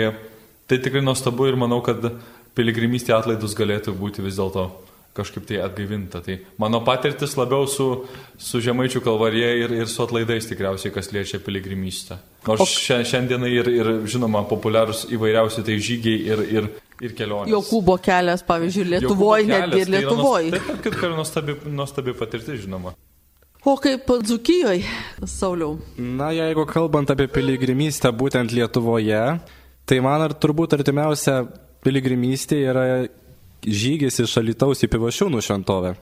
tai 0.70 0.82
tikrai 0.82 1.04
nuostabu 1.04 1.50
ir 1.50 1.58
manau, 1.60 1.82
kad 1.86 2.12
piligrimystė 2.58 3.14
atlaidus 3.18 3.56
galėtų 3.58 3.94
būti 3.98 4.24
vis 4.24 4.38
dėlto 4.38 4.70
kažkaip 5.18 5.46
tai 5.48 5.60
atgaivinta. 5.64 6.22
Tai 6.24 6.38
mano 6.62 6.80
patirtis 6.86 7.34
labiau 7.38 7.66
su, 7.70 7.88
su 8.38 8.62
Žemaičių 8.64 9.02
kalvarija 9.04 9.50
ir, 9.64 9.74
ir 9.82 9.90
su 9.90 10.04
atlaidais 10.04 10.48
tikriausiai, 10.50 10.94
kas 10.94 11.10
liečia 11.14 11.42
piligrimystę. 11.44 12.20
Nors 12.48 12.62
o... 12.62 12.68
šiandienai 12.68 13.50
ir, 13.52 13.72
ir, 13.74 13.90
žinoma, 14.08 14.44
populiarus 14.48 15.04
įvairiausi 15.12 15.66
tai 15.66 15.76
žygiai 15.82 16.22
ir, 16.30 16.44
ir, 16.60 16.70
ir 17.04 17.18
kelionės. 17.18 17.52
Jokūbo 17.52 17.98
kelias, 18.02 18.46
pavyzdžiui, 18.48 18.88
Lietuvoje, 18.94 19.50
netgi 19.50 19.84
ir 19.84 19.92
Lietuvoje. 19.98 20.54
Tai 20.54 20.64
taip, 20.70 20.82
kad 20.86 20.98
yra 21.02 21.14
nuostabi, 21.18 21.58
nuostabi 21.68 22.16
patirtis, 22.18 22.64
žinoma. 22.64 22.94
O 23.66 23.74
kaip 23.76 24.06
Dzukijoje, 24.22 24.86
Sauliau? 25.26 25.76
Na, 25.98 26.30
jeigu 26.32 26.62
kalbant 26.70 27.10
apie 27.10 27.26
piligrimystę 27.28 28.12
būtent 28.14 28.54
Lietuvoje, 28.54 29.22
tai 29.88 29.98
man 30.04 30.22
ar 30.24 30.32
turbūt 30.38 30.78
artimiausia 30.78 31.42
piligrimystė 31.84 32.60
yra 32.70 32.84
žygis 33.64 34.20
iš 34.22 34.36
Alitaus 34.40 34.84
į 34.84 34.90
Pivašiūnų 34.92 35.42
šventovę. 35.44 35.94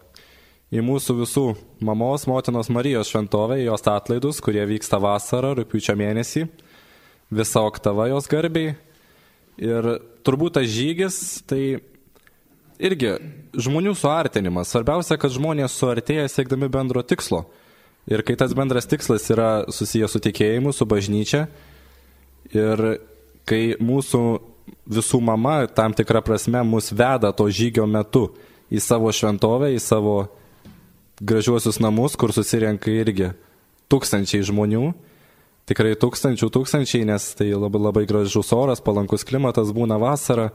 Į 0.75 0.83
mūsų 0.83 1.15
visų 1.21 1.45
mamos, 1.87 2.27
motinos 2.27 2.69
Marijos 2.75 3.13
šventovę, 3.13 3.61
jos 3.63 3.87
atlaidus, 3.87 4.41
kurie 4.43 4.65
vyksta 4.67 4.99
vasarą, 4.99 5.55
rūpiučio 5.61 5.95
mėnesį, 5.99 6.49
visa 7.31 7.63
oktava 7.63 8.09
jos 8.11 8.27
garbiai. 8.31 8.75
Ir 9.63 9.87
turbūt 10.27 10.59
tas 10.59 10.67
žygis 10.69 11.21
tai 11.49 11.79
irgi 12.83 13.15
žmonių 13.57 13.95
suartinimas. 13.97 14.73
Svarbiausia, 14.73 15.17
kad 15.21 15.33
žmonės 15.33 15.79
suartėja 15.79 16.27
siekdami 16.29 16.69
bendro 16.73 17.05
tikslo. 17.07 17.47
Ir 18.11 18.23
kai 18.27 18.37
tas 18.39 18.53
bendras 18.55 18.87
tikslas 18.87 19.25
yra 19.35 19.65
susijęs 19.73 20.13
su 20.15 20.21
tikėjimu, 20.23 20.75
su 20.75 20.87
bažnyčia, 20.87 21.47
ir 22.55 22.83
kai 23.47 23.63
mūsų 23.83 24.23
visų 24.87 25.21
mama 25.25 25.67
tam 25.67 25.95
tikrą 25.97 26.23
prasme 26.25 26.63
mus 26.67 26.93
veda 26.95 27.33
to 27.37 27.49
žygio 27.51 27.87
metu 27.87 28.29
į 28.71 28.81
savo 28.83 29.11
šventovę, 29.15 29.73
į 29.75 29.81
savo 29.83 30.17
gražiuosius 31.21 31.79
namus, 31.81 32.17
kur 32.19 32.35
susirenka 32.35 32.91
irgi 32.93 33.33
tūkstančiai 33.91 34.45
žmonių. 34.47 34.91
Tikrai 35.67 35.97
tūkstančių 35.99 36.49
tūkstančiai, 36.55 37.07
nes 37.09 37.33
tai 37.39 37.49
labai, 37.51 37.81
labai 37.89 38.05
gražus 38.07 38.53
oras, 38.55 38.83
palankus 38.83 39.27
klimatas 39.27 39.73
būna 39.75 39.99
vasarą. 39.99 40.51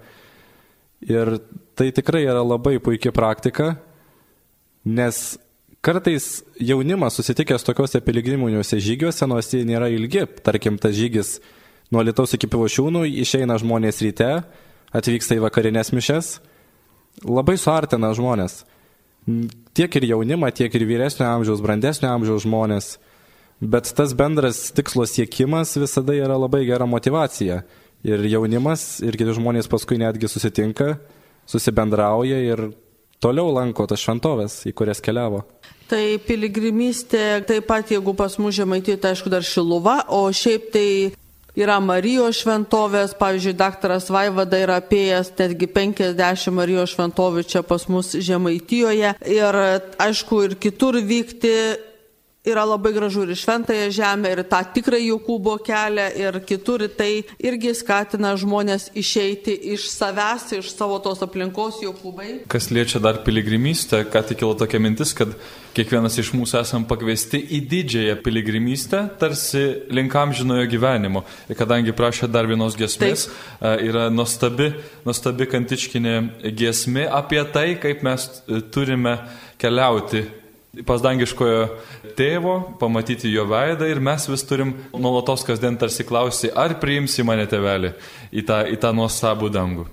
Ir 1.03 1.39
tai 1.75 1.89
tikrai 1.95 2.23
yra 2.27 2.43
labai 2.45 2.77
puikia 2.83 3.11
praktika, 3.15 3.73
nes 4.85 5.39
kartais 5.81 6.43
jaunimas 6.61 7.17
susitikęs 7.17 7.65
tokiuose 7.65 8.03
piligriminiuose 8.05 8.77
žygiuose, 8.79 9.25
nors 9.27 9.49
jie 9.51 9.63
nėra 9.67 9.89
ilgi, 9.91 10.27
tarkim, 10.45 10.77
tas 10.79 10.93
žygis 10.95 11.39
nuo 11.91 12.03
Lietuvos 12.05 12.35
iki 12.37 12.49
Pivošiūnų 12.51 13.03
išeina 13.21 13.57
žmonės 13.61 14.01
ryte, 14.05 14.31
atvyksta 14.95 15.37
į 15.37 15.43
vakarinės 15.45 15.91
mišes, 15.95 16.33
labai 17.27 17.57
suartina 17.59 18.13
žmonės. 18.17 18.61
Tiek 19.77 19.95
ir 19.99 20.07
jaunimą, 20.13 20.49
tiek 20.55 20.73
ir 20.75 20.87
vyresnio 20.89 21.27
amžiaus, 21.29 21.61
brandesnio 21.63 22.09
amžiaus 22.11 22.45
žmonės. 22.47 22.95
Bet 23.61 23.91
tas 23.93 24.15
bendras 24.17 24.71
tikslo 24.73 25.05
siekimas 25.05 25.75
visada 25.77 26.15
yra 26.17 26.39
labai 26.39 26.63
gera 26.65 26.87
motivacija. 26.89 27.61
Ir 28.01 28.23
jaunimas, 28.25 28.97
ir 29.05 29.13
kiti 29.13 29.35
žmonės 29.37 29.69
paskui 29.69 29.99
netgi 30.01 30.25
susitinka, 30.31 30.95
susibendrauja 31.45 32.39
ir 32.41 32.71
toliau 33.21 33.51
lanko 33.53 33.85
tas 33.85 34.01
šventovės, 34.01 34.63
į 34.65 34.73
kurias 34.73 35.03
keliavo. 35.05 35.43
Tai 35.91 36.01
piligrimystė, 36.25 37.43
taip 37.45 37.67
pat 37.69 37.91
jeigu 37.93 38.15
pas 38.17 38.39
mus 38.41 38.55
žemaitė, 38.57 38.95
tai 38.97 39.11
aišku 39.13 39.29
dar 39.29 39.45
šiluva, 39.45 39.99
o 40.09 40.23
šiaip 40.33 40.71
tai 40.73 40.87
yra 41.57 41.79
Marijos 41.83 42.39
šventovės, 42.41 43.15
pavyzdžiui, 43.19 43.55
daktaras 43.59 44.09
Vaivada 44.13 44.59
yra 44.61 44.79
apėjęs 44.81 45.33
netgi 45.39 45.69
50 45.71 46.55
Marijos 46.55 46.95
šventovių 46.95 47.45
čia 47.47 47.63
pas 47.67 47.87
mus 47.91 48.13
žemaitijoje. 48.15 49.15
Ir 49.27 49.61
aišku 50.01 50.43
ir 50.47 50.57
kitur 50.61 50.99
vykti 51.01 51.55
yra 52.45 52.63
labai 52.65 52.93
gražu 52.93 53.21
ir 53.23 53.35
šventąją 53.37 53.91
žemę, 53.93 54.31
ir 54.33 54.41
tą 54.49 54.61
tikrą 54.73 54.97
Jokūbo 54.97 55.59
kelią, 55.61 56.07
ir 56.17 56.39
kitur 56.45 56.81
tai 56.97 57.21
irgi 57.37 57.73
skatina 57.77 58.33
žmonės 58.39 58.89
išeiti 58.97 59.53
iš 59.75 59.85
savęs, 59.93 60.47
iš 60.57 60.71
savo 60.73 60.97
tos 61.03 61.21
aplinkos 61.21 61.83
Jokūbai. 61.85 62.47
Kas 62.49 62.71
liečia 62.73 63.01
dar 63.03 63.21
piligrimystę, 63.25 64.01
ką 64.09 64.23
tik 64.25 64.41
kilo 64.41 64.55
tokia 64.57 64.81
mintis, 64.81 65.13
kad 65.13 65.35
kiekvienas 65.77 66.17
iš 66.17 66.33
mūsų 66.33 66.57
esam 66.63 66.89
pakviesti 66.89 67.37
į 67.37 67.61
didžiąją 67.69 68.17
piligrimystę, 68.25 69.03
tarsi 69.21 69.63
linkam 69.93 70.33
žinojo 70.33 70.65
gyvenimo. 70.71 71.23
Ir 71.45 71.61
kadangi 71.61 71.93
prašė 71.93 72.31
dar 72.31 72.49
vienos 72.49 72.73
gesmės, 72.79 73.29
Taip. 73.61 73.85
yra 73.85 74.09
nuostabi, 74.09 74.73
nuostabi 75.05 75.45
kantiškinė 75.53 76.17
gesmė 76.57 77.05
apie 77.05 77.45
tai, 77.53 77.69
kaip 77.77 78.01
mes 78.01 78.29
turime 78.73 79.19
keliauti 79.61 80.40
pas 80.87 81.01
dangiškojo 81.03 81.65
tėvo, 82.15 82.53
pamatyti 82.79 83.27
jo 83.31 83.43
veidą 83.49 83.85
ir 83.91 83.99
mes 84.03 84.23
vis 84.31 84.43
turim 84.47 84.71
nuolatos 84.95 85.43
kasdien 85.47 85.75
tarsi 85.79 86.03
klausti, 86.07 86.47
ar 86.47 86.79
priimsi 86.79 87.23
mane 87.27 87.45
tėvelį 87.51 87.91
į 88.31 88.41
tą, 88.47 88.63
į 88.71 88.77
tą 88.79 88.93
nuostabų 88.95 89.49
dangų. 89.51 89.85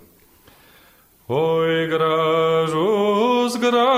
Oi 1.29 1.89
gražus, 1.91 3.59
gražus, 3.61 3.89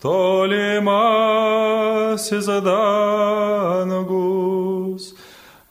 tolimasis 0.00 0.88
dangus, 2.64 3.98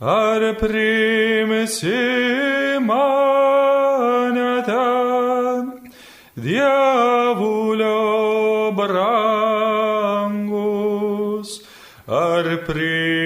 ar 0.04 0.42
priimsi 0.60 1.98
mane 2.84 3.67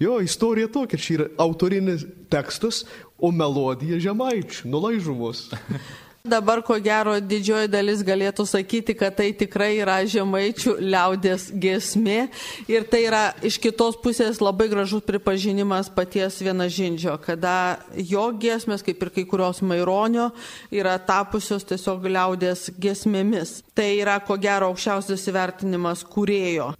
Jo, 0.00 0.20
istorija 0.22 0.68
tokia, 0.70 0.98
čia 0.98 1.14
yra 1.16 1.26
autorinis 1.42 2.06
tekstas, 2.30 2.84
o 3.18 3.32
melodija 3.34 3.98
žemaičių, 4.00 4.68
nuo 4.70 4.84
laižuvos. 4.86 5.48
Dabar, 6.28 6.60
ko 6.60 6.76
gero, 6.82 7.14
didžioji 7.24 7.70
dalis 7.72 8.02
galėtų 8.04 8.44
sakyti, 8.48 8.92
kad 8.98 9.14
tai 9.16 9.30
tikrai 9.36 9.78
yra 9.80 9.96
žemaičių 10.04 10.74
liaudės 10.84 11.46
gesmė 11.56 12.26
ir 12.68 12.84
tai 12.90 13.00
yra 13.06 13.22
iš 13.40 13.56
kitos 13.62 13.96
pusės 14.02 14.42
labai 14.44 14.66
gražus 14.68 15.06
pripažinimas 15.08 15.88
paties 15.94 16.36
vienažindžio, 16.44 17.16
kada 17.24 17.78
jo 17.96 18.26
gesmės, 18.40 18.84
kaip 18.84 19.06
ir 19.06 19.12
kai 19.14 19.24
kurios 19.30 19.62
maironio, 19.64 20.28
yra 20.68 20.98
tapusios 21.00 21.64
tiesiog 21.68 22.04
liaudės 22.12 22.68
gesmėmis. 22.76 23.62
Tai 23.72 23.88
yra, 23.96 24.18
ko 24.20 24.36
gero, 24.36 24.68
aukščiausias 24.68 25.24
įvertinimas 25.32 26.04
kūrėjo. 26.12 26.74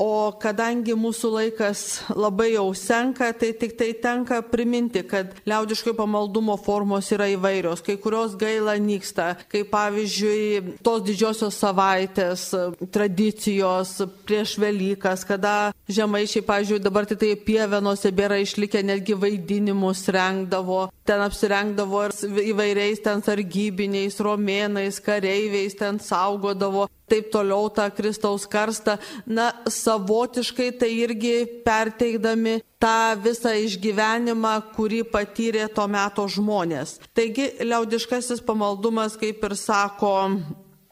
O 0.00 0.34
kadangi 0.42 0.94
mūsų 0.98 1.28
laikas 1.30 1.80
labai 2.18 2.54
jau 2.56 2.66
senka, 2.74 3.28
tai 3.38 3.52
tik 3.54 3.76
tai 3.78 3.92
tenka 3.94 4.40
priminti, 4.42 5.04
kad 5.06 5.30
liaudiškai 5.46 5.94
pamaldumo 5.94 6.56
formos 6.58 7.12
yra 7.14 7.28
įvairios, 7.30 7.82
kai 7.84 7.94
kurios 8.02 8.34
gaila 8.38 8.74
nyksta, 8.82 9.36
kaip 9.52 9.70
pavyzdžiui 9.70 10.80
tos 10.82 11.04
didžiosios 11.06 11.60
savaitės 11.62 12.48
tradicijos 12.94 14.00
prieš 14.26 14.56
Velykas, 14.58 15.22
kada 15.28 15.70
žemaičiai, 15.86 16.42
pavyzdžiui, 16.46 16.82
dabar 16.82 17.06
tai 17.06 17.36
pievenose 17.38 18.10
bėra 18.10 18.40
išlikę 18.42 18.82
netgi 18.82 19.14
vaidinimus 19.14 20.08
rengdavo, 20.10 20.88
ten 21.04 21.22
apsirengdavo 21.24 22.02
ir 22.08 22.14
įvairiais 22.52 23.02
ten 23.04 23.22
sargybiniais, 23.24 24.16
romėnais, 24.24 25.00
kareiviais, 25.04 25.76
ten 25.78 26.00
saugodavo 26.00 26.88
taip 27.10 27.28
toliau 27.32 27.68
tą 27.68 27.90
Kristaus 27.94 28.46
karstą, 28.48 28.96
na, 29.26 29.50
savotiškai 29.68 30.70
tai 30.80 30.90
irgi 31.04 31.36
perteikdami 31.66 32.58
tą 32.80 33.14
visą 33.20 33.52
išgyvenimą, 33.66 34.54
kurį 34.76 35.04
patyrė 35.12 35.68
to 35.72 35.84
meto 35.90 36.24
žmonės. 36.28 36.98
Taigi, 37.16 37.50
liaudiškasis 37.64 38.42
pamaldumas, 38.44 39.18
kaip 39.20 39.44
ir 39.44 39.56
sako 39.60 40.14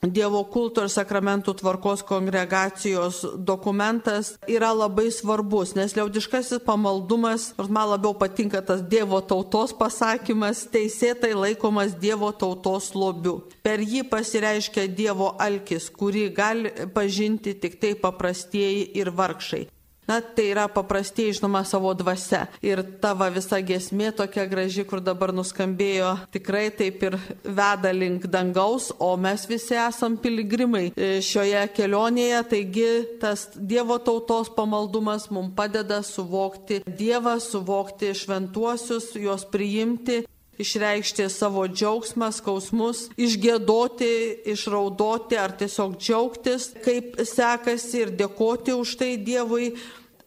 Dievo 0.03 0.41
kulto 0.51 0.83
ir 0.83 0.91
sakramentų 0.91 1.53
tvarkos 1.61 2.01
kongregacijos 2.03 3.21
dokumentas 3.39 4.33
yra 4.51 4.73
labai 4.75 5.13
svarbus, 5.15 5.77
nes 5.79 5.95
liaudiškasis 5.95 6.65
pamaldumas, 6.67 7.53
nors 7.55 7.71
man 7.71 7.87
labiau 7.93 8.11
patinka 8.19 8.59
tas 8.67 8.83
Dievo 8.83 9.21
tautos 9.23 9.71
pasakymas, 9.79 10.65
teisėtai 10.75 11.31
laikomas 11.39 11.95
Dievo 12.03 12.33
tautos 12.35 12.91
lobiu. 12.99 13.37
Per 13.63 13.79
jį 13.79 14.03
pasireiškia 14.11 14.89
Dievo 14.91 15.37
alkis, 15.39 15.87
kurį 15.87 16.25
gali 16.35 16.75
pažinti 16.91 17.55
tik 17.55 17.79
tai 17.79 17.95
paprastieji 17.95 18.89
ir 18.99 19.15
vargšai. 19.15 19.69
Na, 20.09 20.19
tai 20.21 20.49
yra 20.51 20.67
paprastai, 20.67 21.31
žinoma, 21.31 21.63
savo 21.65 21.93
dvasia. 21.95 22.49
Ir 22.65 22.83
tava 23.03 23.29
visa 23.31 23.61
gesmė 23.63 24.11
tokia 24.19 24.49
graži, 24.51 24.83
kur 24.89 24.99
dabar 25.05 25.31
nuskambėjo, 25.35 26.11
tikrai 26.35 26.65
taip 26.75 27.05
ir 27.07 27.17
veda 27.45 27.93
link 27.95 28.27
dangaus, 28.27 28.91
o 28.99 29.13
mes 29.17 29.47
visi 29.47 29.79
esam 29.79 30.17
piligrimai 30.19 30.89
e, 30.91 31.13
šioje 31.23 31.63
kelionėje. 31.77 32.43
Taigi 32.51 32.91
tas 33.23 33.47
Dievo 33.55 34.01
tautos 34.03 34.51
pamaldumas 34.57 35.29
mums 35.31 35.55
padeda 35.55 36.03
suvokti 36.03 36.83
Dievą, 36.83 37.39
suvokti 37.41 38.11
šventuosius, 38.17 39.13
juos 39.23 39.47
priimti 39.55 40.25
išreikšti 40.61 41.29
savo 41.33 41.65
džiaugsmą, 41.69 42.29
skausmus, 42.35 43.07
išgėdoti, 43.17 44.13
išraudoti 44.53 45.39
ar 45.41 45.57
tiesiog 45.59 45.97
džiaugtis, 45.97 46.73
kaip 46.85 47.19
sekasi 47.27 48.07
ir 48.07 48.15
dėkoti 48.19 48.77
už 48.77 48.97
tai 49.01 49.17
Dievui. 49.17 49.73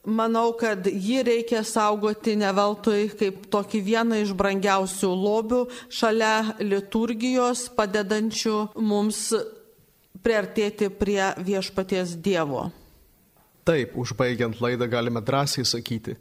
Manau, 0.05 0.51
kad 0.53 0.85
jį 0.85 1.23
reikia 1.25 1.63
saugoti 1.65 2.35
ne 2.37 2.51
veltui 2.53 3.07
kaip 3.17 3.47
tokį 3.49 3.79
vieną 3.87 4.19
iš 4.21 4.35
brangiausių 4.37 5.09
lobių 5.09 5.61
šalia 5.89 6.57
liturgijos, 6.61 7.71
padedančių 7.73 8.57
mums 8.77 9.31
priartėti 10.21 10.91
prie 10.93 11.33
viešpaties 11.41 12.15
Dievo. 12.21 12.67
Taip, 13.65 13.95
užbaigiant 13.97 14.61
laidą 14.61 14.85
galime 14.85 15.25
drąsiai 15.25 15.65
sakyti, 15.65 16.13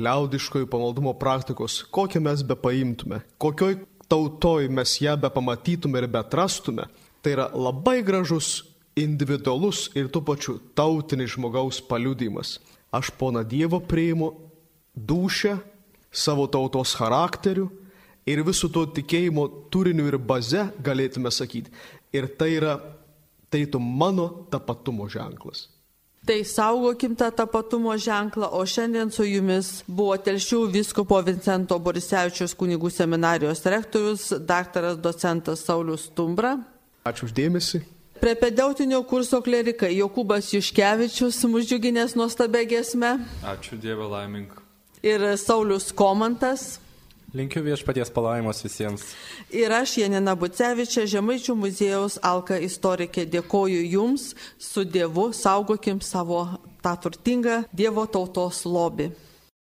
liaudiškojų 0.00 0.68
pamaldumo 0.72 1.12
praktikos, 1.20 1.82
kokią 1.92 2.22
mes 2.24 2.42
be 2.46 2.56
paimtume, 2.56 3.22
kokioj 3.42 3.80
tautoj 4.08 4.68
mes 4.72 4.98
ją 5.02 5.16
be 5.20 5.30
pamatytume 5.32 6.00
ir 6.00 6.08
be 6.08 6.20
atrastume, 6.20 6.88
tai 7.22 7.36
yra 7.36 7.48
labai 7.54 8.00
gražus, 8.04 8.62
individualus 8.96 9.86
ir 9.96 10.10
tuo 10.12 10.20
pačiu 10.20 10.58
tautinis 10.76 11.32
žmogaus 11.32 11.78
paliudimas 11.80 12.58
aš 12.92 13.10
pona 13.10 13.42
Dievo 13.42 13.80
priimu 13.80 14.32
dušę, 14.94 15.56
savo 16.12 16.46
tautos 16.46 16.92
charakteriu 16.94 17.70
ir 18.28 18.44
visų 18.44 18.68
to 18.72 18.84
tikėjimo 18.98 19.46
turiniu 19.72 20.10
ir 20.10 20.18
baze, 20.20 20.66
galėtume 20.84 21.32
sakyti. 21.32 21.72
Ir 22.12 22.28
tai 22.36 22.50
yra, 22.58 22.76
tai 23.48 23.64
tu 23.64 23.80
mano 23.80 24.44
tapatumo 24.52 25.08
ženklas. 25.08 25.70
Tai 26.26 26.44
saugokim 26.44 27.16
tą 27.18 27.30
tapatumo 27.34 27.96
ženklą, 27.98 28.46
o 28.54 28.62
šiandien 28.66 29.10
su 29.10 29.24
jumis 29.26 29.82
buvo 29.88 30.14
Telšių 30.14 30.60
viskopo 30.70 31.18
Vincento 31.26 31.74
Borisevičius 31.82 32.54
kunigų 32.54 32.92
seminarijos 32.94 33.64
rektorius, 33.66 34.28
daktaras 34.38 35.00
docentas 35.02 35.64
Saulis 35.66 36.06
Stumbra. 36.06 36.60
Ačiū 37.02 37.26
uždėmesi. 37.26 37.82
Prepedeutinio 38.22 39.00
kurso 39.02 39.40
klerikai 39.42 39.96
Jokūbas 39.96 40.52
Juškevičius, 40.54 41.40
mūsų 41.42 41.72
džiuginės 41.72 42.14
nuostabę 42.14 42.62
gesmę. 42.70 43.16
Ačiū 43.42 43.80
Dievą 43.82 44.06
laimink. 44.14 44.54
Ir 45.02 45.26
Saulis 45.42 45.90
Komantas. 45.90 46.76
Linkiu 47.32 47.62
viešpaties 47.64 48.10
palaimos 48.12 48.58
visiems. 48.60 49.06
Ir 49.56 49.72
aš, 49.72 49.94
Janina 50.02 50.34
Bucevičia, 50.36 51.06
Žemaičių 51.08 51.54
muziejaus 51.56 52.18
Alka 52.20 52.58
istorikė, 52.60 53.24
dėkoju 53.24 53.80
Jums, 53.88 54.34
su 54.60 54.84
Dievu 54.84 55.30
saugokim 55.32 56.02
savo 56.04 56.44
tą 56.84 56.92
turtingą 57.00 57.62
Dievo 57.72 58.04
tautos 58.04 58.66
lobį. 58.68 59.08